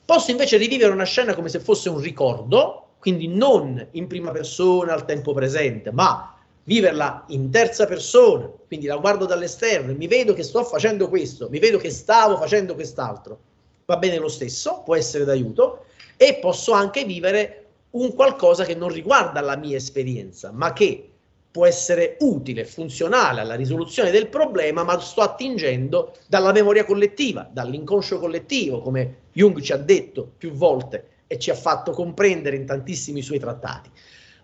[0.04, 4.92] Posso invece rivivere una scena come se fosse un ricordo, quindi non in prima persona
[4.92, 6.37] al tempo presente, ma
[6.68, 11.48] viverla in terza persona, quindi la guardo dall'esterno e mi vedo che sto facendo questo,
[11.48, 13.38] mi vedo che stavo facendo quest'altro.
[13.86, 15.86] Va bene lo stesso, può essere d'aiuto,
[16.18, 21.08] e posso anche vivere un qualcosa che non riguarda la mia esperienza, ma che
[21.50, 28.18] può essere utile, funzionale alla risoluzione del problema, ma sto attingendo dalla memoria collettiva, dall'inconscio
[28.18, 33.22] collettivo, come Jung ci ha detto più volte e ci ha fatto comprendere in tantissimi
[33.22, 33.90] suoi trattati.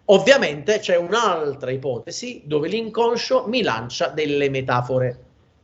[0.07, 5.19] Ovviamente c'è un'altra ipotesi dove l'inconscio mi lancia delle metafore.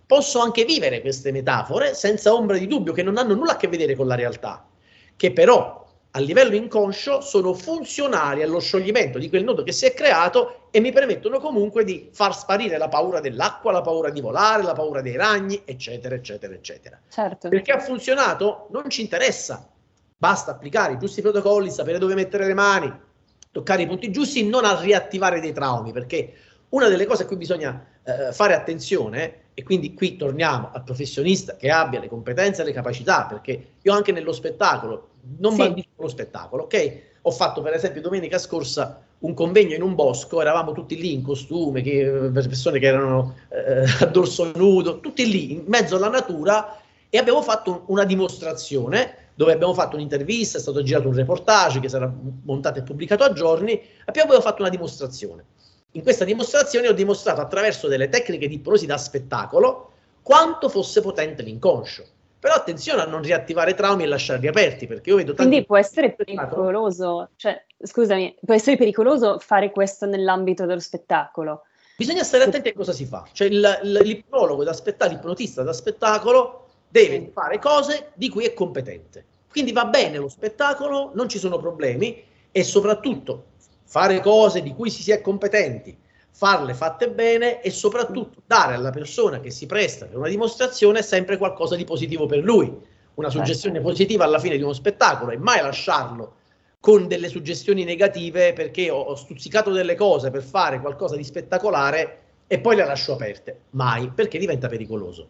[0.06, 3.68] Posso anche vivere queste metafore senza ombra di dubbio che non hanno nulla a che
[3.68, 4.66] vedere con la realtà,
[5.14, 9.92] che però a livello inconscio sono funzionali allo scioglimento di quel nodo che si è
[9.92, 14.62] creato e mi permettono comunque di far sparire la paura dell'acqua, la paura di volare,
[14.62, 16.98] la paura dei ragni, eccetera, eccetera, eccetera.
[17.08, 17.48] Certo.
[17.48, 19.68] Perché ha funzionato non ci interessa,
[20.16, 23.08] basta applicare i giusti protocolli, sapere dove mettere le mani,
[23.50, 26.32] toccare i punti giusti, non a riattivare dei traumi, perché
[26.70, 31.56] una delle cose a cui bisogna eh, fare attenzione, e quindi qui torniamo al professionista
[31.56, 35.08] che abbia le competenze e le capacità, perché io anche nello spettacolo
[35.38, 35.58] non sì.
[35.58, 37.00] bandisco lo spettacolo, ok?
[37.22, 41.22] Ho fatto per esempio domenica scorsa un convegno in un bosco, eravamo tutti lì in
[41.22, 46.78] costume, che, persone che erano eh, a dorso nudo, tutti lì in mezzo alla natura
[47.10, 51.88] e abbiamo fatto una dimostrazione dove abbiamo fatto un'intervista, è stato girato un reportage che
[51.88, 52.12] sarà
[52.42, 55.44] montato e pubblicato a giorni, abbiamo fatto una dimostrazione.
[55.92, 61.42] In questa dimostrazione ho dimostrato attraverso delle tecniche di ipnosi da spettacolo quanto fosse potente
[61.42, 62.04] l'inconscio.
[62.38, 65.48] Però attenzione a non riattivare traumi e lasciarli aperti, perché io vedo tanti...
[65.48, 71.64] Quindi può essere pericoloso, cioè, scusami, può essere pericoloso fare questo nell'ambito dello spettacolo.
[71.98, 73.26] Bisogna stare attenti a cosa si fa.
[73.30, 79.24] Cioè il, l'ipnologo da spettacolo, l'ipnotista da spettacolo deve fare cose di cui è competente.
[79.48, 83.44] Quindi va bene lo spettacolo, non ci sono problemi e soprattutto
[83.84, 85.96] fare cose di cui si sia competenti
[86.30, 91.36] farle fatte bene e soprattutto dare alla persona che si presta per una dimostrazione sempre
[91.36, 92.66] qualcosa di positivo per lui,
[93.14, 93.44] una certo.
[93.44, 96.36] suggestione positiva alla fine di uno spettacolo e mai lasciarlo
[96.80, 102.18] con delle suggestioni negative perché ho, ho stuzzicato delle cose per fare qualcosa di spettacolare
[102.46, 105.28] e poi le lascio aperte, mai, perché diventa pericoloso.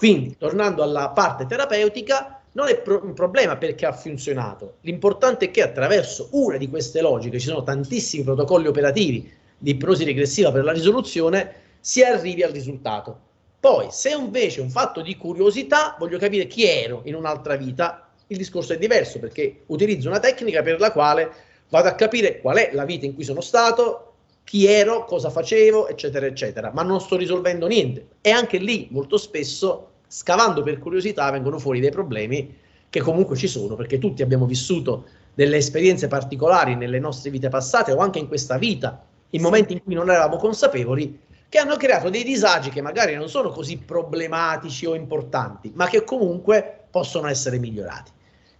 [0.00, 4.76] Quindi, tornando alla parte terapeutica, non è pro- un problema perché ha funzionato.
[4.80, 10.04] L'importante è che attraverso una di queste logiche, ci sono tantissimi protocolli operativi di ipnosi
[10.04, 13.14] regressiva per la risoluzione, si arrivi al risultato.
[13.60, 18.08] Poi, se invece è un fatto di curiosità, voglio capire chi ero in un'altra vita,
[18.28, 21.30] il discorso è diverso perché utilizzo una tecnica per la quale
[21.68, 24.10] vado a capire qual è la vita in cui sono stato,
[24.44, 28.08] chi ero, cosa facevo, eccetera, eccetera, ma non sto risolvendo niente.
[28.20, 32.56] E anche lì, molto spesso, scavando per curiosità, vengono fuori dei problemi
[32.90, 37.92] che comunque ci sono, perché tutti abbiamo vissuto delle esperienze particolari nelle nostre vite passate
[37.92, 42.10] o anche in questa vita in momenti in cui non eravamo consapevoli, che hanno creato
[42.10, 47.60] dei disagi che magari non sono così problematici o importanti, ma che comunque possono essere
[47.60, 48.10] migliorati.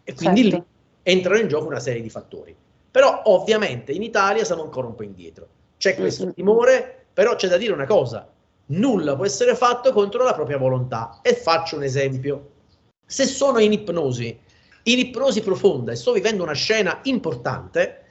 [0.05, 0.57] E quindi certo.
[0.57, 0.65] lì
[1.03, 2.55] entrano in gioco una serie di fattori.
[2.89, 5.49] Però ovviamente in Italia siamo ancora un po' indietro.
[5.77, 8.29] C'è questo timore, però c'è da dire una cosa,
[8.71, 11.21] nulla può essere fatto contro la propria volontà.
[11.23, 12.51] E faccio un esempio.
[13.07, 14.39] Se sono in ipnosi,
[14.85, 18.05] in ipnosi profonda e sto vivendo una scena importante,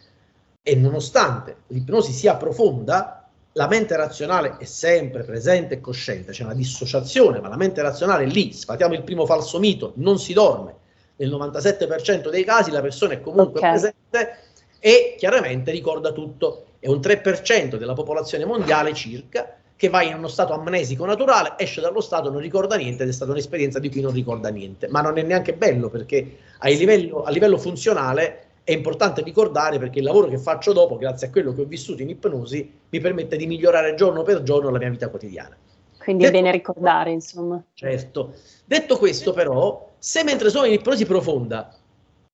[0.62, 6.54] e nonostante l'ipnosi sia profonda, la mente razionale è sempre presente e cosciente, c'è una
[6.54, 10.76] dissociazione, ma la mente razionale è lì, sfatiamo il primo falso mito, non si dorme.
[11.16, 13.72] Nel 97% dei casi la persona è comunque okay.
[13.72, 14.38] presente
[14.80, 16.66] e chiaramente ricorda tutto.
[16.80, 21.80] È un 3% della popolazione mondiale circa che va in uno stato amnesico naturale, esce
[21.80, 24.90] dallo stato, non ricorda niente ed è stata un'esperienza di cui non ricorda niente.
[24.90, 30.00] Ma non è neanche bello perché a livello, a livello funzionale è importante ricordare perché
[30.00, 33.38] il lavoro che faccio dopo, grazie a quello che ho vissuto in ipnosi, mi permette
[33.38, 35.56] di migliorare giorno per giorno la mia vita quotidiana.
[35.98, 37.64] Quindi Detto, è bene ricordare, insomma.
[37.74, 38.34] Certo.
[38.66, 41.74] Detto questo, però, se mentre sono in ipnosi profonda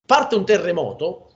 [0.04, 1.30] parte un terremoto,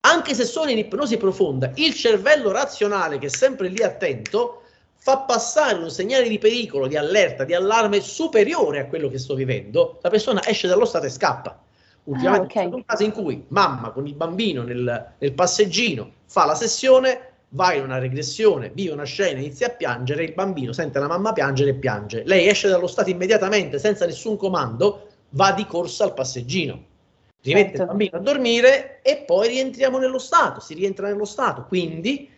[0.00, 4.62] anche se sono in ipnosi profonda, il cervello razionale, che è sempre lì attento,
[5.02, 9.34] fa passare un segnale di pericolo, di allerta, di allarme superiore a quello che sto
[9.34, 11.58] vivendo, la persona esce dallo stato e scappa.
[12.04, 12.74] Ultimamente ah, okay.
[12.74, 17.72] un caso in cui mamma con il bambino nel, nel, passeggino fa la sessione, va
[17.72, 21.70] in una regressione, vive una scena, inizia a piangere, il bambino sente la mamma piangere
[21.70, 22.22] e piange.
[22.26, 26.88] Lei esce dallo stato immediatamente, senza nessun comando, va di corsa al passeggino.
[27.42, 27.82] Rimette certo.
[27.82, 31.64] il bambino a dormire e poi rientriamo nello stato, si rientra nello stato.
[31.66, 32.28] Quindi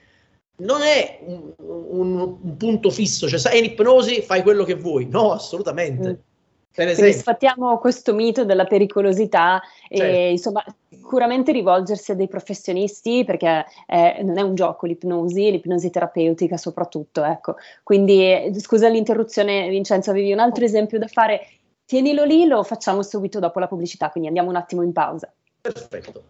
[0.64, 5.06] non è un, un, un punto fisso, cioè sei in ipnosi, fai quello che vuoi.
[5.06, 6.08] No, assolutamente.
[6.08, 6.30] Mm
[6.74, 10.02] quindi sfattiamo questo mito della pericolosità certo.
[10.02, 15.90] e insomma sicuramente rivolgersi a dei professionisti perché eh, non è un gioco l'ipnosi, l'ipnosi
[15.90, 17.56] terapeutica soprattutto, ecco.
[17.82, 21.46] Quindi scusa l'interruzione Vincenzo, avevi un altro esempio da fare?
[21.84, 25.30] Tienilo lì, lo facciamo subito dopo la pubblicità, quindi andiamo un attimo in pausa.
[25.60, 26.22] Perfetto.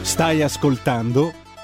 [0.00, 1.45] Stai ascoltando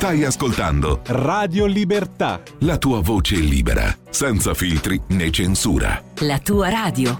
[0.00, 2.40] Stai ascoltando Radio Libertà.
[2.60, 6.02] La tua voce libera, senza filtri né censura.
[6.20, 7.18] La tua radio.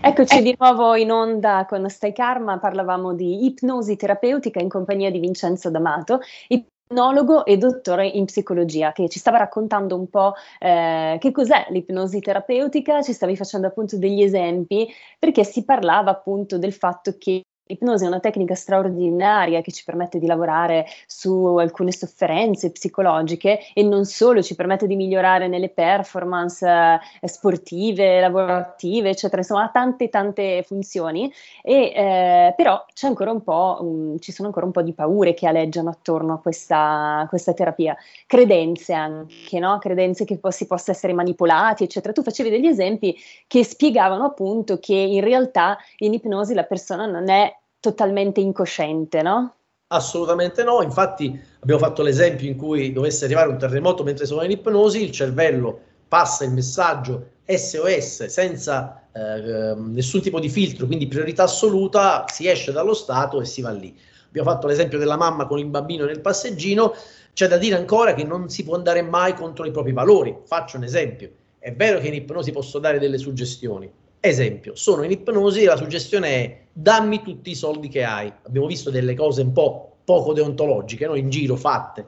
[0.00, 5.20] Eccoci di nuovo in onda con Stai Karma, parlavamo di ipnosi terapeutica in compagnia di
[5.20, 11.30] Vincenzo D'Amato ipnologo e dottore in psicologia, che ci stava raccontando un po' eh, che
[11.30, 14.88] cos'è l'ipnosi terapeutica, ci stavi facendo appunto degli esempi,
[15.20, 20.18] perché si parlava appunto del fatto che L'ipnosi è una tecnica straordinaria che ci permette
[20.18, 26.66] di lavorare su alcune sofferenze psicologiche e non solo, ci permette di migliorare nelle performance
[26.66, 31.30] eh, sportive, lavorative, eccetera, insomma ha tante tante funzioni,
[31.62, 35.34] e, eh, però c'è ancora un po', um, ci sono ancora un po' di paure
[35.34, 37.94] che aleggiano attorno a questa, questa terapia,
[38.26, 39.76] credenze anche, no?
[39.78, 42.14] credenze che po- si possa essere manipolati, eccetera.
[42.14, 43.14] Tu facevi degli esempi
[43.46, 49.54] che spiegavano appunto che in realtà in ipnosi la persona non è totalmente incosciente, no?
[49.90, 54.50] Assolutamente no, infatti abbiamo fatto l'esempio in cui dovesse arrivare un terremoto mentre sono in
[54.50, 61.44] ipnosi, il cervello passa il messaggio SOS senza eh, nessun tipo di filtro, quindi priorità
[61.44, 63.96] assoluta, si esce dallo stato e si va lì.
[64.26, 66.94] Abbiamo fatto l'esempio della mamma con il bambino nel passeggino,
[67.32, 70.36] c'è da dire ancora che non si può andare mai contro i propri valori.
[70.44, 75.12] Faccio un esempio, è vero che in ipnosi posso dare delle suggestioni, Esempio, sono in
[75.12, 78.32] ipnosi e la suggestione è dammi tutti i soldi che hai.
[78.46, 81.14] Abbiamo visto delle cose un po' poco deontologiche, no?
[81.14, 82.06] in giro fatte.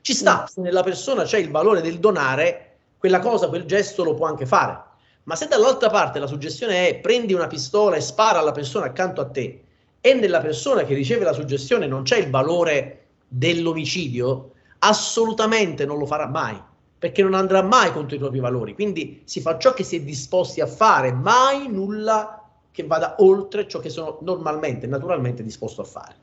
[0.00, 4.14] Ci sta, se nella persona c'è il valore del donare, quella cosa, quel gesto lo
[4.14, 4.90] può anche fare.
[5.24, 9.20] Ma se dall'altra parte la suggestione è prendi una pistola e spara alla persona accanto
[9.20, 9.62] a te
[10.00, 16.06] e nella persona che riceve la suggestione non c'è il valore dell'omicidio, assolutamente non lo
[16.06, 16.60] farà mai
[17.02, 18.74] perché non andrà mai contro i propri valori.
[18.74, 23.66] Quindi si fa ciò che si è disposti a fare, mai nulla che vada oltre
[23.66, 26.14] ciò che sono normalmente, naturalmente disposto a fare.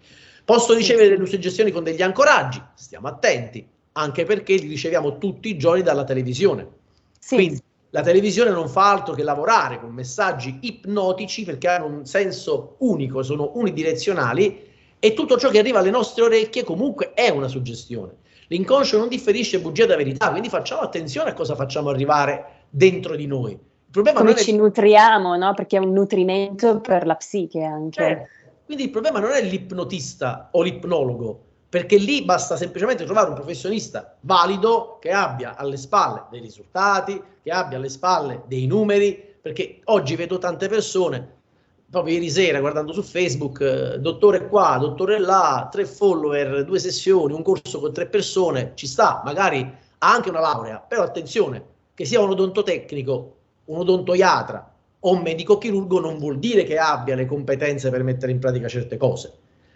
[0.45, 5.57] Posso ricevere delle suggestioni con degli ancoraggi, stiamo attenti, anche perché li riceviamo tutti i
[5.57, 6.65] giorni dalla televisione.
[7.19, 7.35] Sì.
[7.35, 12.75] Quindi la televisione non fa altro che lavorare con messaggi ipnotici perché hanno un senso
[12.77, 14.65] unico, sono unidirezionali
[14.97, 18.27] e tutto ciò che arriva alle nostre orecchie comunque è una suggestione.
[18.49, 23.27] L'inconscio non differisce bugia da verità, quindi facciamo attenzione a cosa facciamo arrivare dentro di
[23.27, 23.51] noi.
[23.51, 24.55] Il problema Come ci è...
[24.55, 25.53] nutriamo, no?
[25.53, 28.07] Perché è un nutrimento per la psiche anche.
[28.07, 28.27] Eh,
[28.65, 34.15] quindi il problema non è l'ipnotista o l'ipnologo, perché lì basta semplicemente trovare un professionista
[34.21, 40.15] valido che abbia alle spalle dei risultati, che abbia alle spalle dei numeri, perché oggi
[40.15, 41.37] vedo tante persone
[41.89, 47.33] proprio ieri sera guardando su Facebook, eh, dottore qua, dottore là, tre follower, due sessioni,
[47.33, 52.05] un corso con tre persone, ci sta, magari ha anche una laurea, però attenzione, che
[52.05, 57.25] sia un odontotecnico, un odontoiatra o un medico chirurgo non vuol dire che abbia le
[57.25, 59.33] competenze per mettere in pratica certe cose.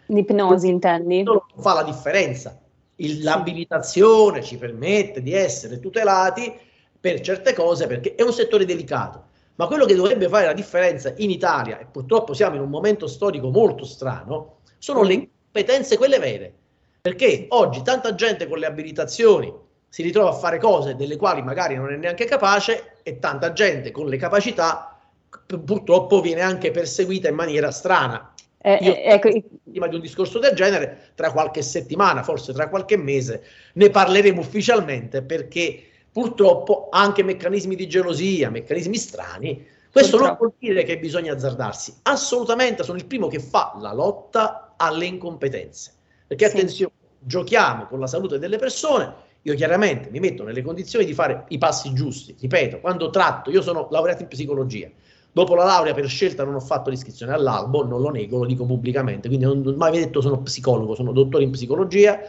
[0.07, 1.23] L'ipnosi intendi?
[1.57, 2.59] Fa la differenza.
[2.97, 6.53] Il, l'abilitazione ci permette di essere tutelati
[6.99, 11.13] per certe cose perché è un settore delicato ma quello che dovrebbe fare la differenza
[11.17, 16.19] in Italia, e purtroppo siamo in un momento storico molto strano, sono le competenze quelle
[16.19, 16.53] vere.
[17.01, 19.53] Perché oggi tanta gente con le abilitazioni
[19.89, 23.91] si ritrova a fare cose delle quali magari non è neanche capace e tanta gente
[23.91, 24.97] con le capacità
[25.45, 28.33] purtroppo viene anche perseguita in maniera strana.
[28.57, 29.29] Eh, Io, eh, ecco,
[29.69, 34.39] prima di un discorso del genere, tra qualche settimana, forse tra qualche mese, ne parleremo
[34.39, 39.65] ufficialmente perché purtroppo anche meccanismi di gelosia, meccanismi strani.
[39.91, 41.97] Questo non vuol dire che bisogna azzardarsi.
[42.03, 45.91] Assolutamente sono il primo che fa la lotta alle incompetenze.
[46.27, 46.55] Perché sì.
[46.55, 49.31] attenzione, giochiamo con la salute delle persone.
[49.41, 52.35] Io chiaramente mi metto nelle condizioni di fare i passi giusti.
[52.39, 54.89] Ripeto, quando tratto, io sono laureato in psicologia.
[55.31, 58.65] Dopo la laurea per scelta non ho fatto l'iscrizione all'albo, non lo nego, lo dico
[58.65, 62.19] pubblicamente, quindi non ho mai detto sono psicologo, sono dottore in psicologia,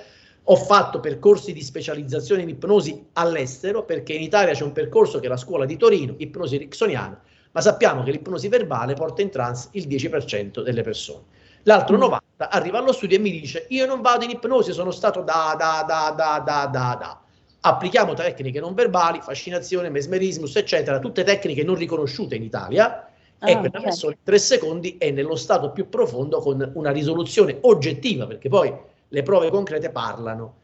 [0.47, 5.27] ho fatto percorsi di specializzazione in ipnosi all'estero perché in Italia c'è un percorso che
[5.27, 7.19] è la scuola di Torino, ipnosi ericksoniana,
[7.53, 11.23] ma sappiamo che l'ipnosi verbale porta in trance il 10% delle persone.
[11.63, 12.19] L'altro 90%
[12.51, 15.83] arriva allo studio e mi dice io non vado in ipnosi, sono stato da da
[15.87, 17.21] da da da da da.
[17.61, 23.59] Applichiamo tecniche non verbali, fascinazione, mesmerismus, eccetera, tutte tecniche non riconosciute in Italia ah, e
[23.59, 28.51] quella persona in tre secondi è nello stato più profondo con una risoluzione oggettiva, perché
[28.51, 28.71] poi
[29.15, 30.57] le prove concrete parlano.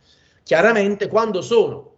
[0.42, 1.94] Chiaramente quando sono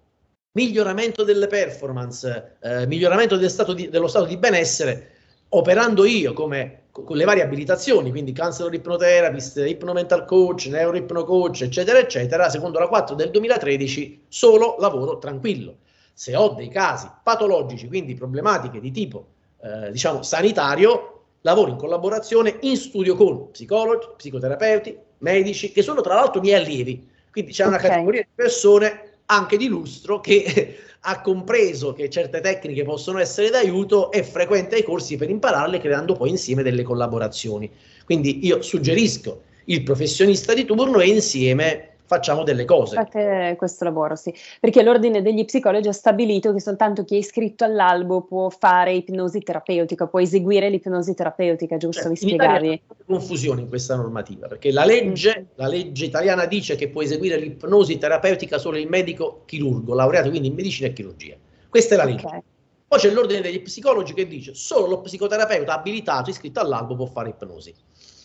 [0.52, 5.10] miglioramento delle performance, eh, miglioramento del stato di, dello stato di benessere,
[5.48, 12.50] operando io come con le varie abilitazioni, quindi counselor ipnoterapist, ipnomental coach, neuroipnocoach, eccetera, eccetera,
[12.50, 15.76] secondo la 4 del 2013, solo lavoro tranquillo.
[16.12, 19.28] Se ho dei casi patologici, quindi problematiche di tipo,
[19.62, 26.14] eh, diciamo, sanitario, lavoro in collaborazione in studio con psicologi, psicoterapeuti, medici, che sono tra
[26.14, 27.09] l'altro miei allievi.
[27.31, 27.88] Quindi c'è una okay.
[27.88, 34.12] categoria di persone anche di lustro che ha compreso che certe tecniche possono essere d'aiuto
[34.12, 37.70] e frequenta i corsi per impararle creando poi insieme delle collaborazioni.
[38.05, 42.94] Quindi io suggerisco il professionista di turno e insieme facciamo delle cose.
[42.96, 47.64] Fate questo lavoro, sì, perché l'ordine degli psicologi ha stabilito che soltanto chi è iscritto
[47.64, 52.03] all'albo può fare ipnosi terapeutica, può eseguire l'ipnosi terapeutica, giusto?
[52.03, 52.68] Cioè, Mi spiegavi?
[52.68, 55.44] C'è confusione in questa normativa, perché la legge, mm.
[55.55, 60.48] la legge italiana dice che può eseguire l'ipnosi terapeutica solo il medico chirurgo, laureato quindi
[60.48, 61.37] in medicina e chirurgia.
[61.68, 62.27] Questa è la legge.
[62.27, 62.40] Okay.
[62.87, 67.31] Poi c'è l'ordine degli psicologi che dice solo lo psicoterapeuta abilitato iscritto all'albo può fare
[67.31, 67.75] ipnosi.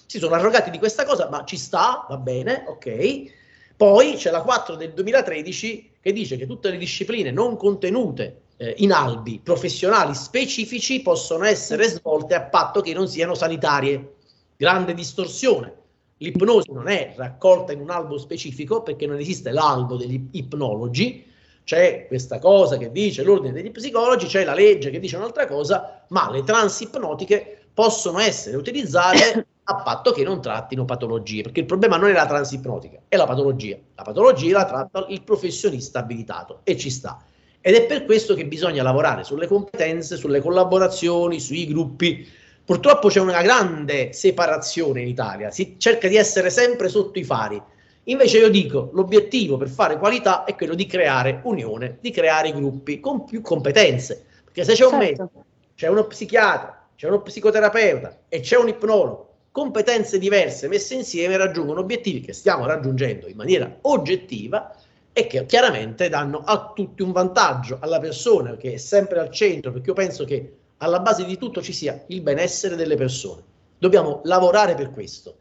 [0.06, 3.46] Si sono arrogati di questa cosa, ma ci sta, va bene, ok
[3.78, 8.74] poi c'è la 4 del 2013 che dice che tutte le discipline non contenute eh,
[8.80, 14.16] in albi professionali specifici possono essere svolte a patto che non siano sanitarie.
[14.58, 15.76] Grande distorsione.
[16.18, 21.24] L'ipnosi non è raccolta in un albo specifico perché non esiste l'albo degli ipnologi,
[21.64, 26.04] c'è questa cosa che dice l'ordine degli psicologi, c'è la legge che dice un'altra cosa,
[26.08, 31.66] ma le trans ipnotiche possono essere utilizzate a patto che non trattino patologie, perché il
[31.66, 33.78] problema non è la transipnotica, è la patologia.
[33.96, 37.22] La patologia la tratta il professionista abilitato e ci sta.
[37.60, 42.26] Ed è per questo che bisogna lavorare sulle competenze, sulle collaborazioni, sui gruppi.
[42.64, 47.62] Purtroppo c'è una grande separazione in Italia, si cerca di essere sempre sotto i fari.
[48.04, 53.02] Invece io dico, l'obiettivo per fare qualità è quello di creare unione, di creare gruppi
[53.02, 54.24] con più competenze.
[54.46, 55.06] Perché se c'è un certo.
[55.06, 59.28] medico, c'è uno psichiatra, c'è uno psicoterapeuta e c'è un ipnologo
[59.58, 64.72] competenze diverse messe insieme raggiungono obiettivi che stiamo raggiungendo in maniera oggettiva
[65.12, 69.72] e che chiaramente danno a tutti un vantaggio, alla persona che è sempre al centro,
[69.72, 73.42] perché io penso che alla base di tutto ci sia il benessere delle persone.
[73.80, 75.38] Dobbiamo lavorare per questo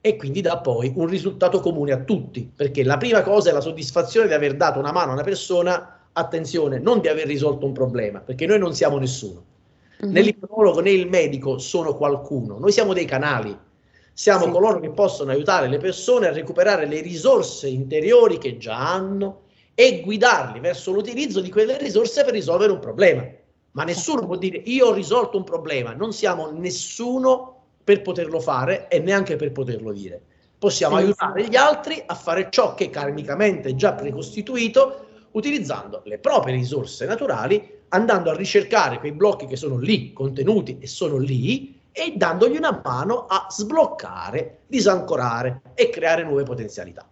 [0.00, 3.60] e quindi dà poi un risultato comune a tutti, perché la prima cosa è la
[3.60, 7.72] soddisfazione di aver dato una mano a una persona, attenzione, non di aver risolto un
[7.72, 9.56] problema, perché noi non siamo nessuno
[10.00, 10.12] Mm-hmm.
[10.12, 13.56] Né l'ipnologo né il medico sono qualcuno, noi siamo dei canali,
[14.12, 14.50] siamo sì.
[14.50, 19.42] coloro che possono aiutare le persone a recuperare le risorse interiori che già hanno
[19.74, 23.26] e guidarli verso l'utilizzo di quelle risorse per risolvere un problema.
[23.72, 28.88] ma nessuno può dire io ho risolto un problema, non siamo nessuno per poterlo fare
[28.88, 30.20] e neanche per poterlo dire.
[30.58, 31.50] Possiamo sì, aiutare sì.
[31.50, 37.77] gli altri a fare ciò che karmicamente è già precostituito utilizzando le proprie risorse naturali,
[37.90, 42.80] andando a ricercare quei blocchi che sono lì, contenuti e sono lì, e dandogli una
[42.84, 47.06] mano a sbloccare, disancorare e creare nuove potenzialità.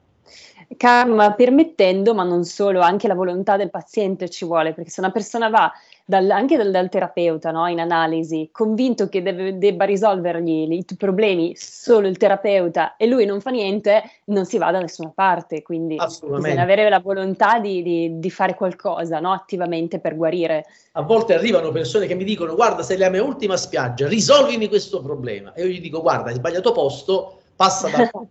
[0.76, 5.12] Karma permettendo, ma non solo, anche la volontà del paziente ci vuole, perché se una
[5.12, 5.72] persona va
[6.08, 11.54] dal, anche dal, dal terapeuta no, in analisi, convinto che deve, debba risolvergli i problemi
[11.56, 15.62] solo il terapeuta e lui non fa niente, non si va da nessuna parte.
[15.62, 20.66] Quindi bisogna avere la volontà di, di, di fare qualcosa no, attivamente per guarire.
[20.92, 25.02] A volte arrivano persone che mi dicono: Guarda, sei la mia ultima spiaggia, risolvimi questo
[25.02, 25.52] problema.
[25.54, 28.08] E io gli dico: Guarda, hai sbagliato posto, passa da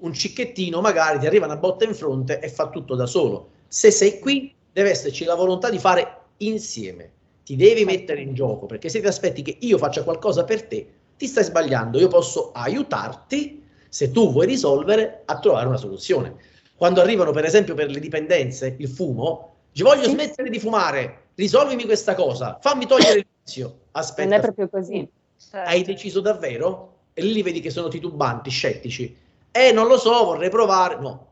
[0.00, 3.48] un cicchettino, magari ti arriva una botta in fronte e fa tutto da solo.
[3.68, 7.20] Se sei qui, deve esserci la volontà di fare insieme.
[7.44, 10.86] Ti devi mettere in gioco perché se ti aspetti che io faccia qualcosa per te,
[11.16, 11.98] ti stai sbagliando.
[11.98, 16.34] Io posso aiutarti, se tu vuoi risolvere, a trovare una soluzione.
[16.76, 21.84] Quando arrivano, per esempio, per le dipendenze, il fumo, ci voglio smettere di fumare, risolvimi
[21.84, 23.78] questa cosa, fammi togliere il vizio.
[23.92, 24.28] Aspetta.
[24.28, 25.08] Non è proprio così.
[25.36, 25.68] Certo.
[25.68, 26.90] Hai deciso davvero?
[27.14, 29.16] E lì vedi che sono titubanti, scettici
[29.52, 30.98] eh, non lo so, vorrei provare.
[30.98, 31.26] No,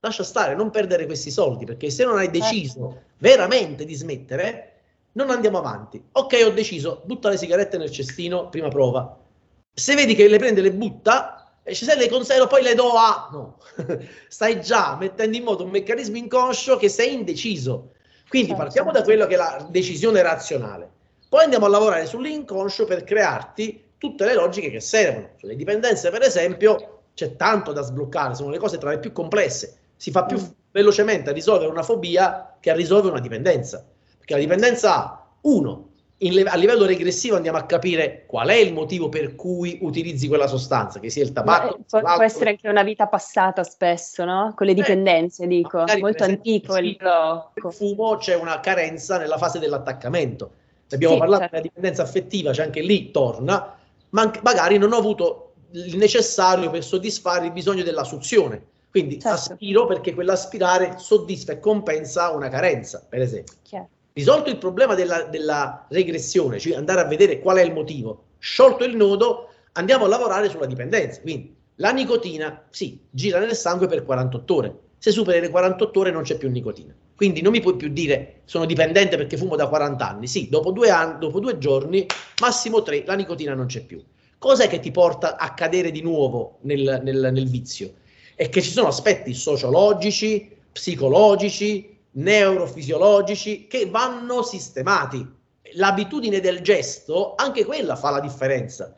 [0.00, 2.38] lascia stare, non perdere questi soldi, perché se non hai certo.
[2.38, 4.75] deciso veramente di smettere,
[5.16, 6.02] non andiamo avanti.
[6.12, 9.18] Ok, ho deciso, butta le sigarette nel cestino, prima prova.
[9.72, 13.28] Se vedi che le prende, le butta, e se le conservo, poi le do a...
[13.32, 13.58] No,
[14.28, 17.92] stai già mettendo in moto un meccanismo inconscio che sei indeciso.
[18.28, 18.62] Quindi certo.
[18.62, 20.90] partiamo da quello che è la decisione razionale.
[21.28, 25.30] Poi andiamo a lavorare sull'inconscio per crearti tutte le logiche che servono.
[25.38, 29.78] Sulle dipendenze, per esempio, c'è tanto da sbloccare, sono le cose tra le più complesse.
[29.96, 30.44] Si fa più mm.
[30.72, 33.84] velocemente a risolvere una fobia che a risolvere una dipendenza.
[34.26, 38.72] Perché la dipendenza ha, uno, le- a livello regressivo andiamo a capire qual è il
[38.72, 41.78] motivo per cui utilizzi quella sostanza, che sia il tabacco.
[41.88, 44.52] Può, può, essere anche una vita passata spesso, no?
[44.56, 47.70] Con le eh, dipendenze, eh, dico, molto antico il blocco.
[47.70, 50.50] Fumo c'è una carenza nella fase dell'attaccamento.
[50.86, 51.56] Se abbiamo sì, parlato certo.
[51.56, 53.76] della dipendenza affettiva, c'è anche lì torna,
[54.08, 58.60] ma magari non ho avuto il necessario per soddisfare il bisogno della suzione.
[58.90, 59.52] Quindi certo.
[59.52, 63.54] aspiro perché quell'aspirare soddisfa e compensa una carenza, per esempio.
[63.62, 63.88] Chiaro.
[64.16, 68.82] Risolto il problema della, della, regressione, cioè andare a vedere qual è il motivo, sciolto
[68.84, 71.20] il nodo, andiamo a lavorare sulla dipendenza.
[71.20, 74.78] Quindi la nicotina, sì, gira nel sangue per 48 ore.
[74.96, 76.94] Se superi le 48 ore non c'è più nicotina.
[77.14, 80.26] Quindi non mi puoi più dire sono dipendente perché fumo da 40 anni.
[80.26, 82.06] Sì, dopo due, anni, dopo due giorni,
[82.40, 84.02] massimo tre, la nicotina non c'è più.
[84.38, 87.92] Cos'è che ti porta a cadere di nuovo nel, nel, nel vizio?
[88.34, 95.34] È che ci sono aspetti sociologici, psicologici, neurofisiologici che vanno sistemati.
[95.72, 98.94] L'abitudine del gesto, anche quella fa la differenza.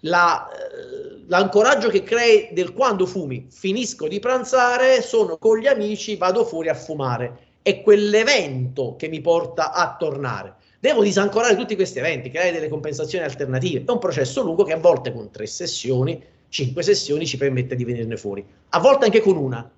[0.00, 6.16] La, eh, l'ancoraggio che crei del quando fumi, finisco di pranzare, sono con gli amici,
[6.16, 7.50] vado fuori a fumare.
[7.62, 10.54] È quell'evento che mi porta a tornare.
[10.80, 13.84] Devo disancorare tutti questi eventi, creare delle compensazioni alternative.
[13.86, 17.84] È un processo lungo che a volte con tre sessioni, cinque sessioni ci permette di
[17.84, 18.44] venirne fuori.
[18.70, 19.70] A volte anche con una,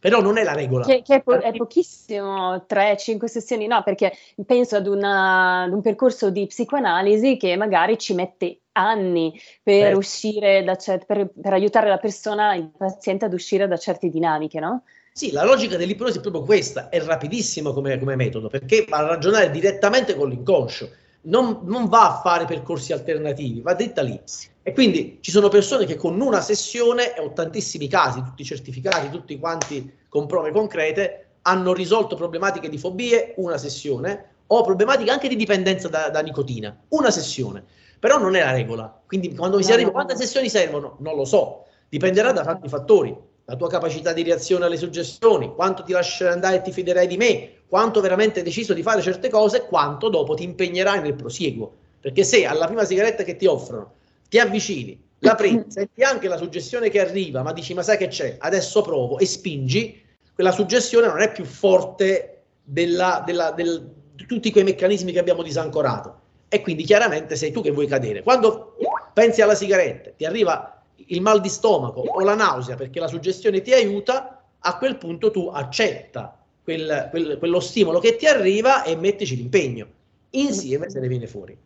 [0.00, 0.84] però non è la regola.
[0.84, 4.12] Che, che è, po- è, pochissimo, 3-5 sessioni, no, perché
[4.46, 9.94] penso ad, una, ad, un percorso di psicoanalisi che magari ci mette anni per eh.
[9.94, 14.58] uscire da cer- per, per, aiutare la persona, il paziente ad uscire da certe dinamiche,
[14.58, 14.84] no?
[15.12, 19.06] Sì, la logica dell'ipnosi è proprio questa, è rapidissimo come, come metodo, perché va a
[19.06, 20.88] ragionare direttamente con l'inconscio,
[21.22, 24.20] non, non, va a fare percorsi alternativi, va detta lì.
[24.62, 29.10] E quindi ci sono persone che con una sessione, e ho tantissimi casi, tutti certificati,
[29.10, 35.28] tutti quanti con prove concrete, hanno risolto problematiche di fobie, una sessione, o problematiche anche
[35.28, 37.64] di dipendenza da, da nicotina, una sessione.
[37.98, 39.00] Però non è la regola.
[39.06, 40.96] Quindi quando mi si arriva, quante sessioni servono?
[41.00, 43.14] Non lo so, dipenderà da tanti fattori
[43.44, 47.16] la tua capacità di reazione alle suggestioni, quanto ti lascerai andare e ti fiderai di
[47.16, 51.72] me, quanto veramente hai deciso di fare certe cose, quanto dopo ti impegnerai nel prosieguo.
[52.00, 53.94] Perché se alla prima sigaretta che ti offrono
[54.28, 58.08] ti avvicini, la prendi, senti anche la suggestione che arriva, ma dici ma sai che
[58.08, 60.02] c'è, adesso provo e spingi,
[60.34, 65.42] quella suggestione non è più forte della, della, del, di tutti quei meccanismi che abbiamo
[65.42, 66.18] disancorato.
[66.48, 68.22] E quindi chiaramente sei tu che vuoi cadere.
[68.22, 68.76] Quando
[69.12, 73.60] pensi alla sigaretta, ti arriva il mal di stomaco o la nausea perché la suggestione
[73.62, 78.96] ti aiuta, a quel punto tu accetta quel, quel, quello stimolo che ti arriva e
[78.96, 79.86] mettici l'impegno.
[80.30, 81.56] Insieme se ne viene fuori.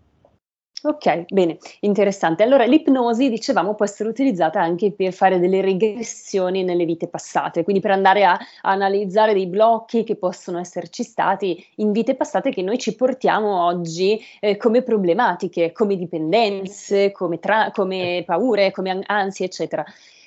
[0.86, 2.42] Ok, bene, interessante.
[2.42, 7.80] Allora, l'ipnosi, dicevamo, può essere utilizzata anche per fare delle regressioni nelle vite passate, quindi
[7.80, 12.60] per andare a, a, analizzare dei blocchi che possono esserci stati in vite passate che
[12.60, 19.46] noi ci portiamo oggi eh, come problematiche, come dipendenze, come, tra- come paure, come ansie,
[19.46, 19.82] eccetera.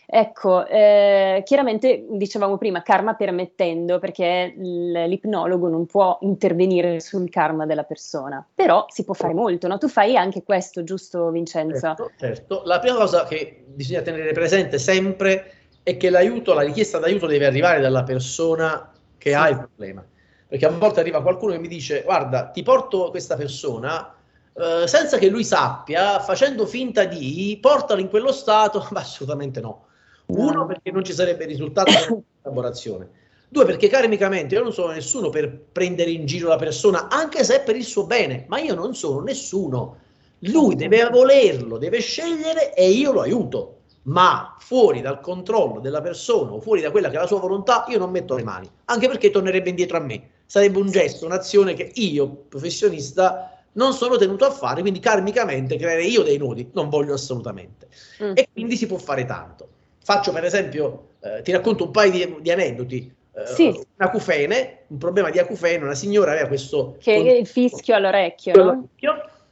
[0.10, 7.84] Ecco, eh, chiaramente dicevamo prima karma permettendo, perché l'ipnologo non può intervenire sul karma della
[7.84, 9.78] persona, però si può fare molto, no?
[9.78, 11.88] Tu fai anche questo, giusto Vincenzo?
[11.88, 12.62] Certo, certo.
[12.64, 15.52] La prima cosa che bisogna tenere presente sempre
[15.84, 19.36] è che l'aiuto, la richiesta d'aiuto deve arrivare dalla persona che sì.
[19.36, 20.06] ha il problema.
[20.48, 24.16] Perché a volte arriva qualcuno che mi dice, guarda, ti porto questa persona,
[24.54, 29.87] eh, senza che lui sappia, facendo finta di, portalo in quello stato, ma assolutamente no
[30.28, 33.10] uno, perché non ci sarebbe risultato della collaborazione.
[33.50, 37.62] Due, perché karmicamente io non sono nessuno per prendere in giro la persona, anche se
[37.62, 39.98] è per il suo bene, ma io non sono nessuno.
[40.40, 43.74] Lui deve volerlo, deve scegliere e io lo aiuto.
[44.04, 47.86] Ma fuori dal controllo della persona o fuori da quella che è la sua volontà,
[47.88, 50.30] io non metto le mani, anche perché tornerebbe indietro a me.
[50.46, 56.10] Sarebbe un gesto, un'azione che io, professionista, non sono tenuto a fare, quindi karmicamente creerei
[56.10, 57.88] io dei nodi, non voglio assolutamente.
[58.24, 58.32] Mm.
[58.36, 59.70] E quindi si può fare tanto.
[60.08, 63.14] Faccio per esempio, eh, ti racconto un paio di, di aneddoti.
[63.34, 63.66] Eh, sì.
[63.66, 66.96] Un acufene, un problema di acufene, una signora aveva questo...
[66.98, 67.26] Che con...
[67.28, 68.88] il fischio all'orecchio, no?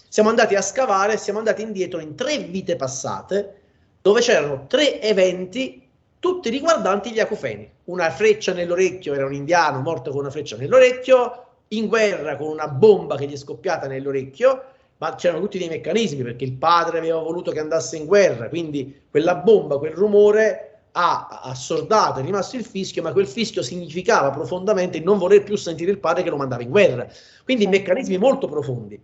[0.07, 3.55] Siamo andati a scavare, siamo andati indietro in tre vite passate,
[4.01, 5.85] dove c'erano tre eventi,
[6.19, 7.69] tutti riguardanti gli acufeni.
[7.83, 12.69] Una freccia nell'orecchio, era un indiano morto con una freccia nell'orecchio, in guerra con una
[12.69, 14.63] bomba che gli è scoppiata nell'orecchio,
[14.97, 19.03] ma c'erano tutti dei meccanismi perché il padre aveva voluto che andasse in guerra, quindi
[19.09, 24.99] quella bomba, quel rumore ha assordato, è rimasto il fischio, ma quel fischio significava profondamente
[25.01, 27.05] non voler più sentire il padre che lo mandava in guerra.
[27.43, 28.97] Quindi meccanismi molto profondi.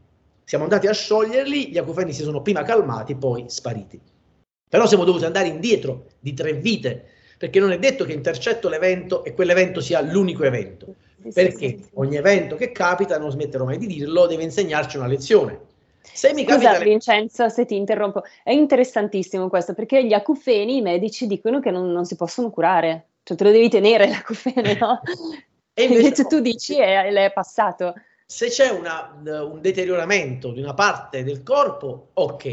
[0.46, 4.00] Siamo andati a scioglierli, gli acufeni si sono prima calmati, poi spariti.
[4.70, 7.04] Però siamo dovuti andare indietro di tre vite,
[7.38, 10.96] perché non è detto che intercetto l'evento e quell'evento sia l'unico evento.
[11.34, 15.70] Perché ogni evento che capita, non smetterò mai di dirlo, deve insegnarci una lezione
[16.02, 16.84] se mi Scusa capita...
[16.84, 21.92] Vincenzo se ti interrompo, è interessantissimo questo perché gli acufeni i medici dicono che non,
[21.92, 25.02] non si possono curare, cioè te lo devi tenere l'acufene, no?
[25.74, 27.94] e invece, invece tu dici è, è passato.
[28.26, 32.46] Se c'è una, un deterioramento di una parte del corpo, ok,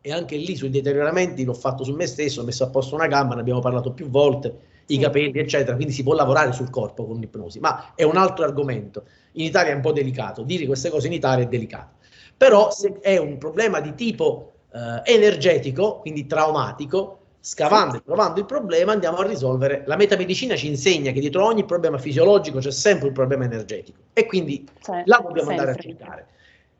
[0.00, 3.06] e anche lì sui deterioramenti l'ho fatto su me stesso, ho messo a posto una
[3.06, 7.04] gamba, ne abbiamo parlato più volte, i capelli, eccetera, quindi si può lavorare sul corpo
[7.04, 9.04] con l'ipnosi, ma è un altro argomento.
[9.32, 11.96] In Italia è un po' delicato, dire queste cose in Italia è delicato.
[12.38, 18.46] Però se è un problema di tipo eh, energetico, quindi traumatico, scavando e trovando il
[18.46, 19.82] problema andiamo a risolvere.
[19.86, 24.26] La metamedicina ci insegna che dietro ogni problema fisiologico c'è sempre un problema energetico e
[24.26, 25.56] quindi cioè, là dobbiamo sempre.
[25.56, 26.26] andare a cercare.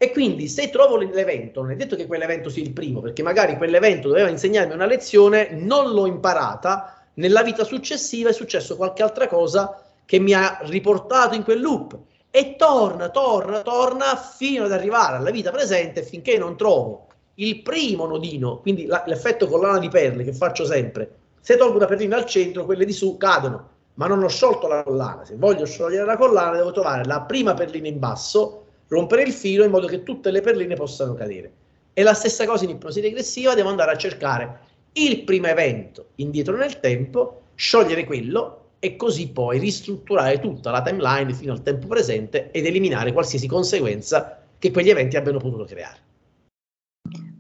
[0.01, 3.57] E quindi se trovo l'evento, non è detto che quell'evento sia il primo, perché magari
[3.57, 9.27] quell'evento doveva insegnarmi una lezione, non l'ho imparata, nella vita successiva è successo qualche altra
[9.27, 11.99] cosa che mi ha riportato in quel loop
[12.31, 18.07] e torna, torna, torna fino ad arrivare alla vita presente finché non trovo il primo
[18.07, 21.11] nodino, quindi la, l'effetto collana di perle che faccio sempre.
[21.41, 24.83] Se tolgo una perlina al centro, quelle di su cadono, ma non ho sciolto la
[24.83, 25.25] collana.
[25.25, 29.65] Se voglio sciogliere la collana, devo trovare la prima perlina in basso, rompere il filo
[29.65, 31.53] in modo che tutte le perline possano cadere.
[31.93, 34.61] E la stessa cosa in ipnosi regressiva, devo andare a cercare
[34.93, 41.33] il primo evento indietro nel tempo, sciogliere quello e così poi ristrutturare tutta la timeline
[41.33, 45.99] fino al tempo presente ed eliminare qualsiasi conseguenza che quegli eventi abbiano potuto creare.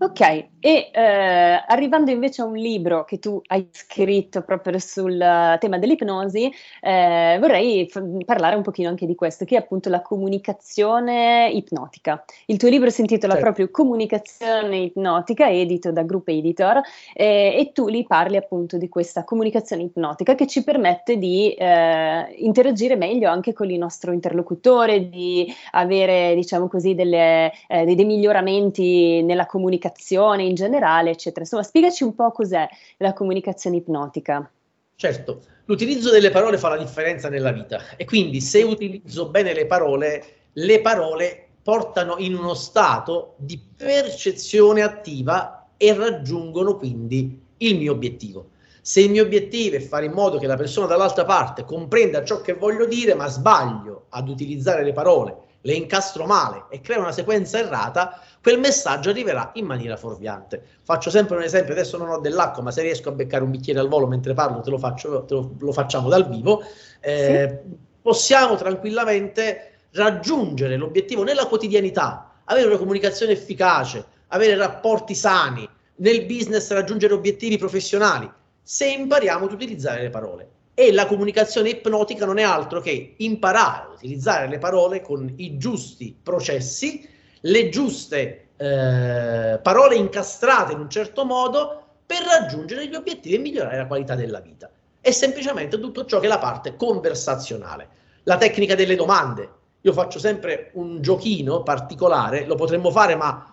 [0.01, 5.19] Ok, e eh, arrivando invece a un libro che tu hai scritto proprio sul
[5.59, 10.01] tema dell'ipnosi, eh, vorrei f- parlare un pochino anche di questo, che è appunto la
[10.01, 12.25] comunicazione ipnotica.
[12.47, 13.47] Il tuo libro si intitola certo.
[13.47, 16.81] proprio Comunicazione ipnotica, edito da Group Editor,
[17.13, 22.35] eh, e tu li parli appunto di questa comunicazione ipnotica che ci permette di eh,
[22.37, 28.05] interagire meglio anche con il nostro interlocutore, di avere, diciamo così, delle, eh, dei, dei
[28.05, 31.41] miglioramenti nella comunicazione comunicazione in generale, eccetera.
[31.41, 32.69] Insomma, spiegaci un po' cos'è
[32.99, 34.51] la comunicazione ipnotica.
[34.95, 39.67] Certo, l'utilizzo delle parole fa la differenza nella vita e quindi se utilizzo bene le
[39.67, 47.93] parole, le parole portano in uno stato di percezione attiva e raggiungono quindi il mio
[47.93, 48.51] obiettivo.
[48.81, 52.41] Se il mio obiettivo è fare in modo che la persona dall'altra parte comprenda ciò
[52.41, 55.37] che voglio dire, ma sbaglio ad utilizzare le parole
[55.69, 60.63] le incastro male e creo una sequenza errata, quel messaggio arriverà in maniera fuorviante.
[60.83, 63.79] Faccio sempre un esempio, adesso non ho dell'acqua, ma se riesco a beccare un bicchiere
[63.79, 66.63] al volo mentre parlo, te lo, faccio, te lo, lo facciamo dal vivo,
[67.01, 67.77] eh, sì.
[68.01, 76.71] possiamo tranquillamente raggiungere l'obiettivo nella quotidianità, avere una comunicazione efficace, avere rapporti sani, nel business
[76.71, 78.31] raggiungere obiettivi professionali,
[78.63, 80.49] se impariamo ad utilizzare le parole.
[80.81, 85.57] E la comunicazione ipnotica non è altro che imparare a utilizzare le parole con i
[85.59, 87.05] giusti processi,
[87.41, 93.77] le giuste eh, parole incastrate in un certo modo per raggiungere gli obiettivi e migliorare
[93.77, 94.71] la qualità della vita.
[95.01, 97.89] È semplicemente tutto ciò che è la parte conversazionale.
[98.23, 99.51] La tecnica delle domande.
[99.81, 103.53] Io faccio sempre un giochino particolare, lo potremmo fare, ma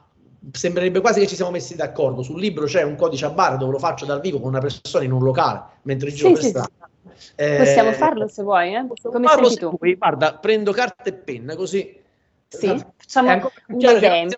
[0.52, 2.22] sembrerebbe quasi che ci siamo messi d'accordo.
[2.22, 5.04] Sul libro c'è un codice a barra dove lo faccio dal vivo con una persona
[5.04, 6.70] in un locale mentre giro Sì, per strada.
[6.72, 6.94] sì.
[7.36, 8.86] Eh, Possiamo farlo se vuoi, eh?
[9.02, 9.76] come farlo se tu.
[9.78, 9.96] vuoi.
[9.96, 12.02] Guarda, prendo carta e penna così.
[12.48, 14.38] Sì, facciamo un esempio.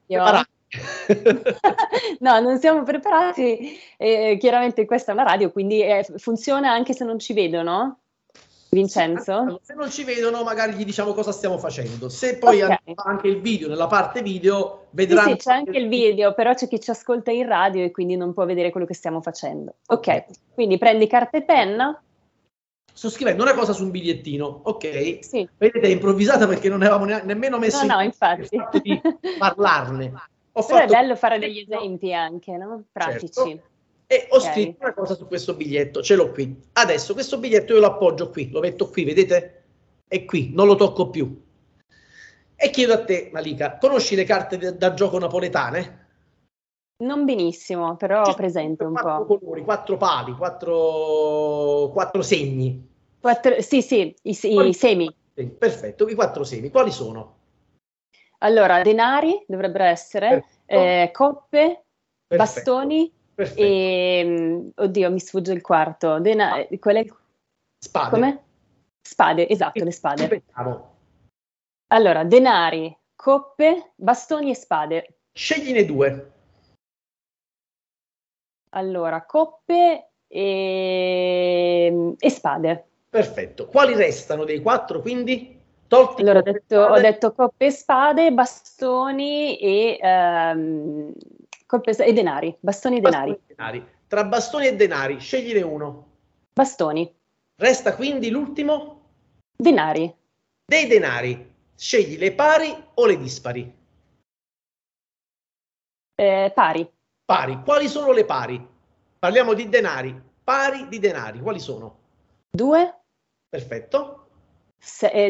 [2.19, 3.77] no, non siamo preparati.
[3.97, 7.99] eh, chiaramente questa è una radio, quindi eh, funziona anche se non ci vedono.
[8.69, 9.61] Vincenzo?
[9.63, 12.09] Se non ci vedono, magari gli diciamo cosa stiamo facendo.
[12.09, 12.69] Se poi Ok.
[12.69, 15.29] hanno anche il video nella parte video, Sì, vedranno.
[15.29, 18.33] sì, c'è anche il video, però c'è chi ci ascolta in radio e quindi non
[18.33, 19.75] può vedere quello che stiamo facendo.
[19.87, 22.01] Ok, quindi prendi carta e penna.
[22.97, 25.19] Sto scrivendo una cosa su un bigliettino, ok?
[25.23, 25.47] Sì.
[25.55, 28.41] Vedete, è improvvisata perché non avevamo ne- nemmeno messo No, no, in infatti.
[28.41, 28.99] il fatto di
[29.37, 30.11] parlarne.
[30.57, 32.85] Ho Però è fatto bello fare degli esempi anche, no?
[32.91, 33.31] Pratici.
[33.31, 33.61] Certo.
[34.07, 34.41] E ho Ok.
[34.41, 36.59] scritto una cosa su questo biglietto, ce l'ho qui.
[36.73, 39.63] Adesso questo biglietto io lo appoggio qui, lo metto qui, vedete?
[40.07, 41.39] È qui, non lo tocco più.
[42.55, 46.05] E chiedo a te, Malika, conosci le carte de- da gioco napoletane?
[47.03, 49.37] Non benissimo, però ho presente un quattro po'.
[49.37, 52.86] colori, quattro pali, quattro, quattro segni.
[53.19, 55.15] Quattro- sì, sì, i, i Quali- semi.
[55.33, 57.35] Perfetto, i quattro segni, quali sono?
[58.39, 61.83] Allora, denari dovrebbero essere, eh, coppe,
[62.27, 62.35] Perfetto.
[62.35, 63.61] bastoni Perfetto.
[63.61, 64.23] e...
[64.25, 66.19] mm, Oddio, mi sfugge il quarto.
[66.19, 67.05] Dena- qual è-
[67.79, 68.09] Spade.
[68.09, 68.43] come?
[69.01, 70.43] Spade, esatto, le spade.
[71.87, 75.19] Allora, denari, coppe, bastoni e spade.
[75.31, 76.31] Scegliene due.
[78.69, 82.85] Allora, coppe e, e spade.
[83.17, 83.65] Perfetto.
[83.65, 85.59] Quali restano dei quattro, quindi?
[85.87, 91.13] Tolti Allora, ho detto, ho detto coppe e spade, bastoni e, ehm,
[91.65, 92.55] coppe e denari.
[92.59, 93.31] Bastoni e denari.
[93.31, 93.87] Bastoni e denari.
[94.07, 96.05] Tra bastoni e denari, scegliene uno.
[96.53, 97.11] Bastoni,
[97.55, 99.01] Resta quindi l'ultimo
[99.55, 100.15] denari,
[100.63, 101.55] dei denari.
[101.73, 103.75] Scegli le pari o le dispari?
[106.19, 106.87] eh, pari,
[107.25, 107.61] Pari.
[107.63, 108.63] Quali sono le pari?
[109.17, 110.21] Parliamo di denari.
[110.43, 111.39] Pari di denari.
[111.39, 112.05] Quali sono?
[112.57, 112.96] 2,
[113.49, 114.27] Perfetto.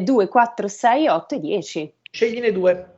[0.01, 1.93] 2, 4, 6, 8 e 10.
[2.11, 2.97] Scegliene due.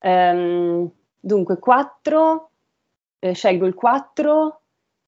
[0.00, 2.50] Ehm, dunque, 4,
[3.32, 4.60] scelgo il 4,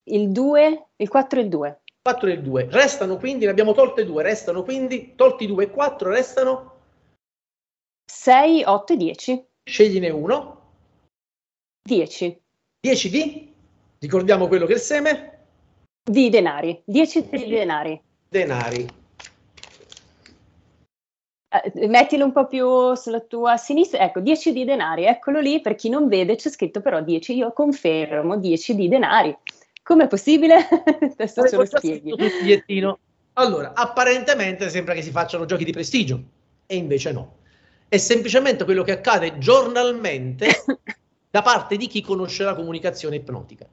[0.05, 1.81] il 2, il 4 e il 2.
[2.03, 2.69] 4 e 2.
[2.71, 6.75] Restano quindi, ne abbiamo tolte due, restano quindi, tolti 2 e 4, restano,
[8.05, 9.47] 6, 8 e 10.
[9.65, 10.55] scegliene uno.
[11.83, 12.43] 10
[12.81, 13.55] 10 di,
[13.99, 15.37] ricordiamo quello che è il seme,
[16.09, 16.81] di denari.
[16.85, 18.01] 10 di denari.
[18.29, 19.05] Denari.
[21.49, 25.75] Eh, mettilo un po' più sulla tua sinistra, ecco 10 di denari, eccolo lì, per
[25.75, 29.37] chi non vede c'è scritto però 10, io confermo 10 di denari.
[29.83, 30.57] Com'è possibile?
[31.17, 32.13] Adesso ce lo spieghi.
[33.35, 36.21] Allora, apparentemente sembra che si facciano giochi di prestigio,
[36.67, 37.37] e invece no.
[37.89, 40.49] È semplicemente quello che accade giornalmente
[41.31, 43.67] da parte di chi conosce la comunicazione ipnotica.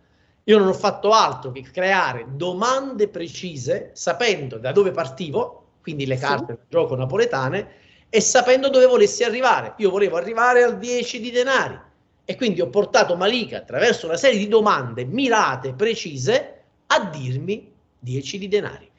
[0.46, 6.16] Io non ho fatto altro che creare domande precise, sapendo da dove partivo, quindi le
[6.16, 6.22] Sì.
[6.22, 7.68] carte del gioco napoletane,
[8.10, 9.74] e sapendo dove volessi arrivare.
[9.78, 11.80] Io volevo arrivare al 10 di denari.
[12.26, 18.38] E quindi ho portato Malika attraverso una serie di domande mirate, precise, a dirmi 10
[18.38, 18.90] di denari.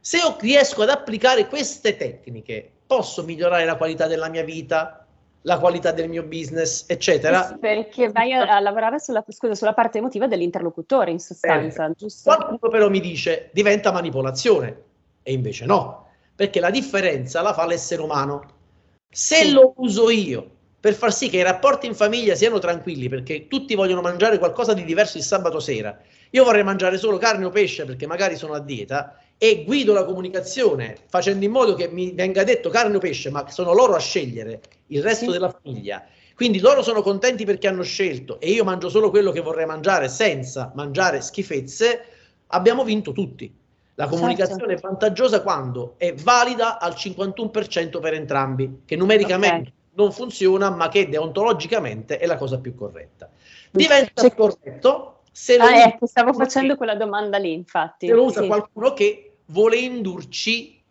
[0.00, 5.01] Se io riesco ad applicare queste tecniche, posso migliorare la qualità della mia vita,
[5.42, 7.56] la qualità del mio business, eccetera.
[7.60, 11.94] Perché vai a, a lavorare sulla, scusa, sulla parte emotiva dell'interlocutore in sostanza, Bene.
[11.96, 12.34] giusto?
[12.34, 14.82] Qualcuno però mi dice diventa manipolazione
[15.22, 18.60] e invece no, perché la differenza la fa l'essere umano.
[19.08, 19.52] Se Sì.
[19.52, 23.76] lo uso io per far sì che i rapporti in famiglia siano tranquilli, perché tutti
[23.76, 25.96] vogliono mangiare qualcosa di diverso il sabato sera,
[26.30, 30.04] io vorrei mangiare solo carne o pesce perché magari sono a dieta e guido la
[30.04, 33.98] comunicazione facendo in modo che mi venga detto carne o pesce, ma sono loro a
[33.98, 35.32] scegliere il resto Sì.
[35.32, 36.06] della famiglia.
[36.36, 40.08] Quindi loro sono contenti perché hanno scelto e io mangio solo quello che vorrei mangiare
[40.08, 42.04] senza mangiare schifezze,
[42.46, 43.52] abbiamo vinto tutti.
[43.96, 49.72] La comunicazione è vantaggiosa quando è valida al 51% per entrambi, che numericamente Ok.
[49.94, 53.28] non funziona, ma che deontologicamente è la cosa più corretta.
[53.72, 58.06] Diventa corretto se lo Ah, usa ecco, stavo facendo quella domanda lì, infatti.
[58.06, 58.46] se lo usa Sì.
[58.46, 60.82] qualcuno che vuole indurci,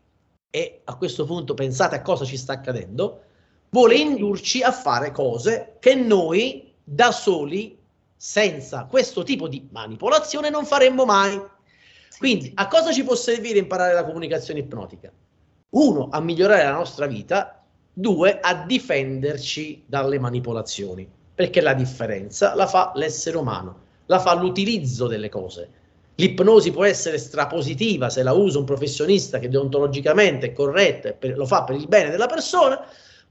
[0.49, 3.23] e a questo punto pensate a cosa ci sta accadendo,
[3.69, 7.77] vuole indurci a fare cose che noi da soli,
[8.15, 11.41] senza questo tipo di manipolazione, non faremmo mai.
[12.19, 15.11] Quindi, a cosa ci può servire imparare la comunicazione ipnotica?
[15.69, 22.67] Uno, a migliorare la nostra vita, due, a difenderci dalle manipolazioni, perché la differenza la
[22.67, 25.79] fa l'essere umano, la fa l'utilizzo delle cose.
[26.21, 31.35] L'ipnosi può essere strapositiva se la usa un professionista che deontologicamente è corretto e per,
[31.35, 32.79] lo fa per il bene della persona,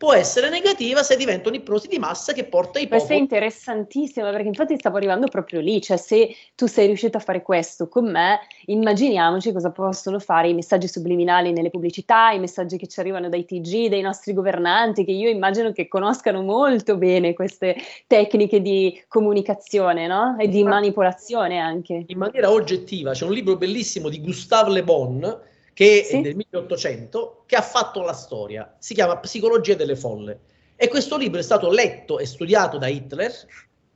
[0.01, 3.01] può essere negativa se diventa un'ipnosi di massa che porta i popoli.
[3.01, 7.20] Questa è interessantissima perché infatti stavo arrivando proprio lì, cioè se tu sei riuscito a
[7.20, 12.78] fare questo con me, immaginiamoci cosa possono fare i messaggi subliminali nelle pubblicità, i messaggi
[12.78, 17.34] che ci arrivano dai TG, dai nostri governanti, che io immagino che conoscano molto bene
[17.34, 17.76] queste
[18.07, 20.34] tecniche di comunicazione no?
[20.38, 22.05] e di manipolazione anche.
[22.07, 25.48] In maniera oggettiva, c'è un libro bellissimo di Gustave Le Bon
[25.81, 26.18] che sì.
[26.18, 28.76] è del 1800, che ha fatto la storia.
[28.78, 30.41] Si chiama Psicologia delle folle.
[30.76, 33.33] E questo libro è stato letto e studiato da Hitler,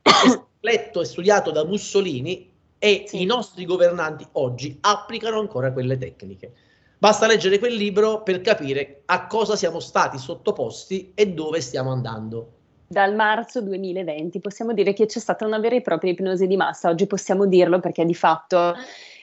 [0.61, 3.21] letto e studiato da Mussolini e sì.
[3.21, 6.55] i nostri governanti oggi applicano ancora quelle tecniche.
[6.97, 12.53] Basta leggere quel libro per capire a cosa siamo stati sottoposti e dove stiamo andando.
[12.87, 16.89] Dal marzo 2020 possiamo dire che c'è stata una vera e propria ipnosi di massa,
[16.89, 18.75] oggi possiamo dirlo perché di fatto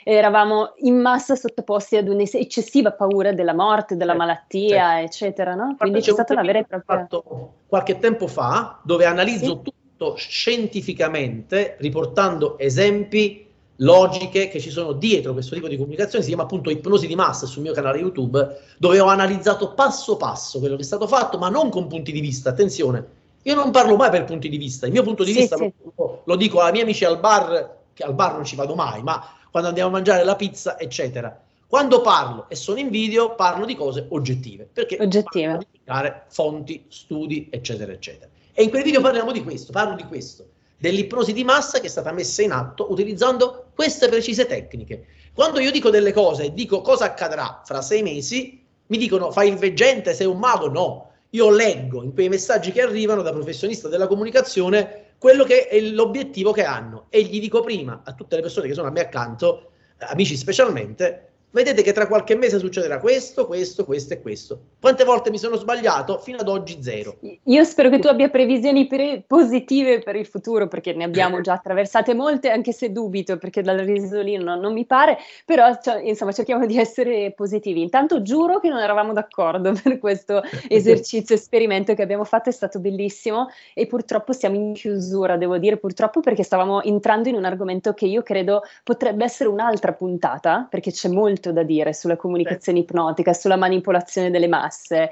[0.03, 5.05] eravamo in massa sottoposti ad un'eccessiva paura della morte, della certo, malattia, certo.
[5.05, 5.75] eccetera, no?
[5.77, 6.97] Quindi c'è, c'è stata una vera e propria...
[6.99, 9.71] Fatto qualche tempo fa, dove analizzo sì.
[9.71, 13.47] tutto scientificamente, riportando esempi,
[13.81, 17.45] logiche che ci sono dietro questo tipo di comunicazione, si chiama appunto ipnosi di massa
[17.45, 21.49] sul mio canale YouTube, dove ho analizzato passo passo quello che è stato fatto, ma
[21.49, 23.05] non con punti di vista, attenzione,
[23.43, 25.71] io non parlo mai per punti di vista, il mio punto di sì, vista sì.
[25.95, 29.01] Lo, lo dico ai miei amici al bar, che al bar non ci vado mai,
[29.01, 31.39] ma quando andiamo a mangiare la pizza, eccetera.
[31.67, 35.67] Quando parlo e sono in video, parlo di cose oggettive, perché oggettive.
[35.71, 38.29] indicare fonti, studi, eccetera, eccetera.
[38.53, 40.47] E in quel video parliamo di questo, parlo di questo,
[40.77, 45.05] dell'ipnosi di massa che è stata messa in atto utilizzando queste precise tecniche.
[45.33, 49.49] Quando io dico delle cose e dico cosa accadrà fra sei mesi, mi dicono fai
[49.49, 50.69] il veggente, sei un mago?
[50.69, 55.79] No, io leggo in quei messaggi che arrivano da professionista della comunicazione quello che è
[55.79, 57.05] l'obiettivo che hanno.
[57.09, 61.30] E gli dico prima a tutte le persone che sono a me accanto, amici specialmente,
[61.51, 64.61] vedete che tra qualche mese succederà questo, questo, questo e questo.
[64.79, 66.17] Quante volte mi sono sbagliato?
[66.17, 67.17] Fino ad oggi zero.
[67.43, 71.53] Io spero che tu abbia previsioni pre- positive per il futuro, perché ne abbiamo già
[71.53, 76.31] attraversate molte, anche se dubito, perché dal risolino non, non mi pare, però cioè, insomma
[76.31, 77.81] cerchiamo di essere positivi.
[77.81, 82.79] Intanto giuro che non eravamo d'accordo per questo esercizio, esperimento che abbiamo fatto, è stato
[82.79, 87.93] bellissimo e purtroppo siamo in chiusura, devo dire purtroppo perché stavamo entrando in un argomento
[87.93, 92.79] che io credo potrebbe essere un'altra puntata, perché c'è molto molto da dire sulla comunicazione
[92.79, 95.09] ipnotica, sulla manipolazione delle masse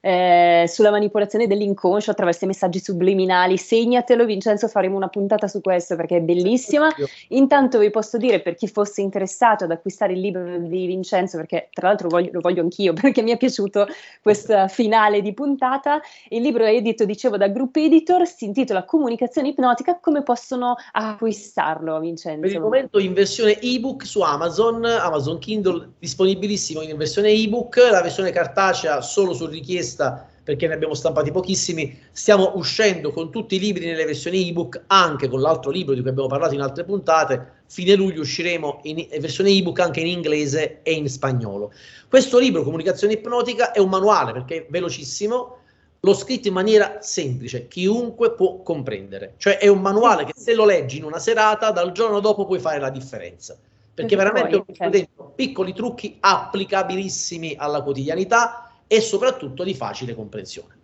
[0.00, 3.56] eh, sulla manipolazione dell'inconscio attraverso i messaggi subliminali.
[3.56, 6.88] Segnatelo, Vincenzo, faremo una puntata su questo perché è bellissima.
[7.28, 11.68] Intanto vi posso dire per chi fosse interessato ad acquistare il libro di Vincenzo, perché
[11.72, 13.86] tra l'altro voglio, lo voglio anch'io perché mi è piaciuto
[14.22, 16.00] questa finale di puntata.
[16.28, 19.98] Il libro è edito, dicevo, da Group Editor, si intitola Comunicazione ipnotica.
[20.00, 22.40] Come possono acquistarlo, Vincenzo?
[22.40, 28.02] Per il momento in versione ebook su Amazon, Amazon Kindle disponibilissimo in versione ebook, la
[28.02, 33.56] versione cartacea solo su richiesta richiesta perché ne abbiamo stampati pochissimi, stiamo uscendo con tutti
[33.56, 36.84] i libri nelle versioni ebook, anche con l'altro libro di cui abbiamo parlato in altre
[36.84, 37.56] puntate.
[37.66, 41.70] Fine luglio usciremo in versione ebook anche in inglese e in spagnolo.
[42.08, 45.58] Questo libro, Comunicazione ipnotica, è un manuale perché è velocissimo,
[46.00, 49.34] l'ho scritto in maniera semplice, chiunque può comprendere.
[49.36, 52.58] Cioè è un manuale che se lo leggi in una serata, dal giorno dopo puoi
[52.58, 53.54] fare la differenza.
[53.92, 60.76] Perché veramente ho messo dentro piccoli trucchi applicabilissimi alla quotidianità e soprattutto di facile comprensione.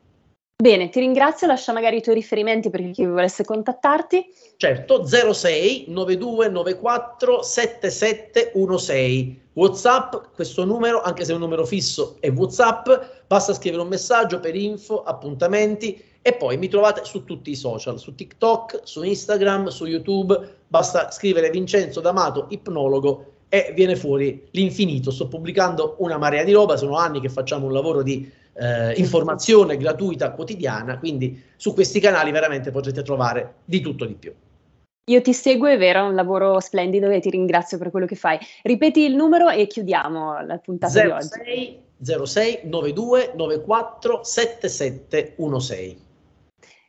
[0.57, 4.25] Bene, ti ringrazio, lascia magari i tuoi riferimenti per chi volesse contattarti.
[4.57, 9.43] Certo, 06 9294 7716.
[9.55, 12.89] WhatsApp, questo numero, anche se è un numero fisso, è WhatsApp,
[13.27, 17.99] basta scrivere un messaggio per info, appuntamenti e poi mi trovate su tutti i social,
[17.99, 25.13] su TikTok, su Instagram, su YouTube, basta scrivere Vincenzo D'Amato, ipnologo e viene fuori l'infinito.
[25.13, 29.77] Sto pubblicando una marea di roba, sono anni che facciamo un lavoro di eh, informazione
[29.77, 34.35] gratuita quotidiana, quindi su questi canali veramente potrete trovare di tutto di più.
[35.09, 38.17] Io ti seguo, è vero, è un lavoro splendido e ti ringrazio per quello che
[38.17, 38.41] fai.
[38.63, 42.27] Ripeti il numero e chiudiamo la puntata 06, di oggi.
[42.27, 45.99] 06 92 94 7716.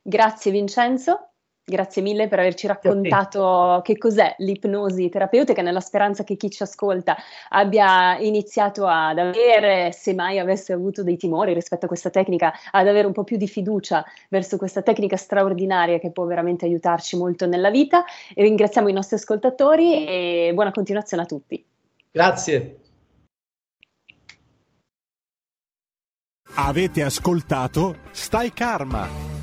[0.01, 1.29] Grazie Vincenzo.
[1.67, 7.17] Grazie mille per averci raccontato che cos'è l'ipnosi terapeutica, nella speranza che chi ci ascolta
[7.49, 12.87] abbia iniziato ad avere, se mai avesse avuto dei timori rispetto a questa tecnica, ad
[12.87, 17.47] avere un po' più di fiducia verso questa tecnica straordinaria che può veramente aiutarci molto
[17.47, 18.05] nella vita.
[18.35, 21.65] E ringraziamo i nostri ascoltatori e buona continuazione a tutti.
[22.11, 22.79] Grazie.
[26.57, 29.34] Avete ascoltato Stai Karma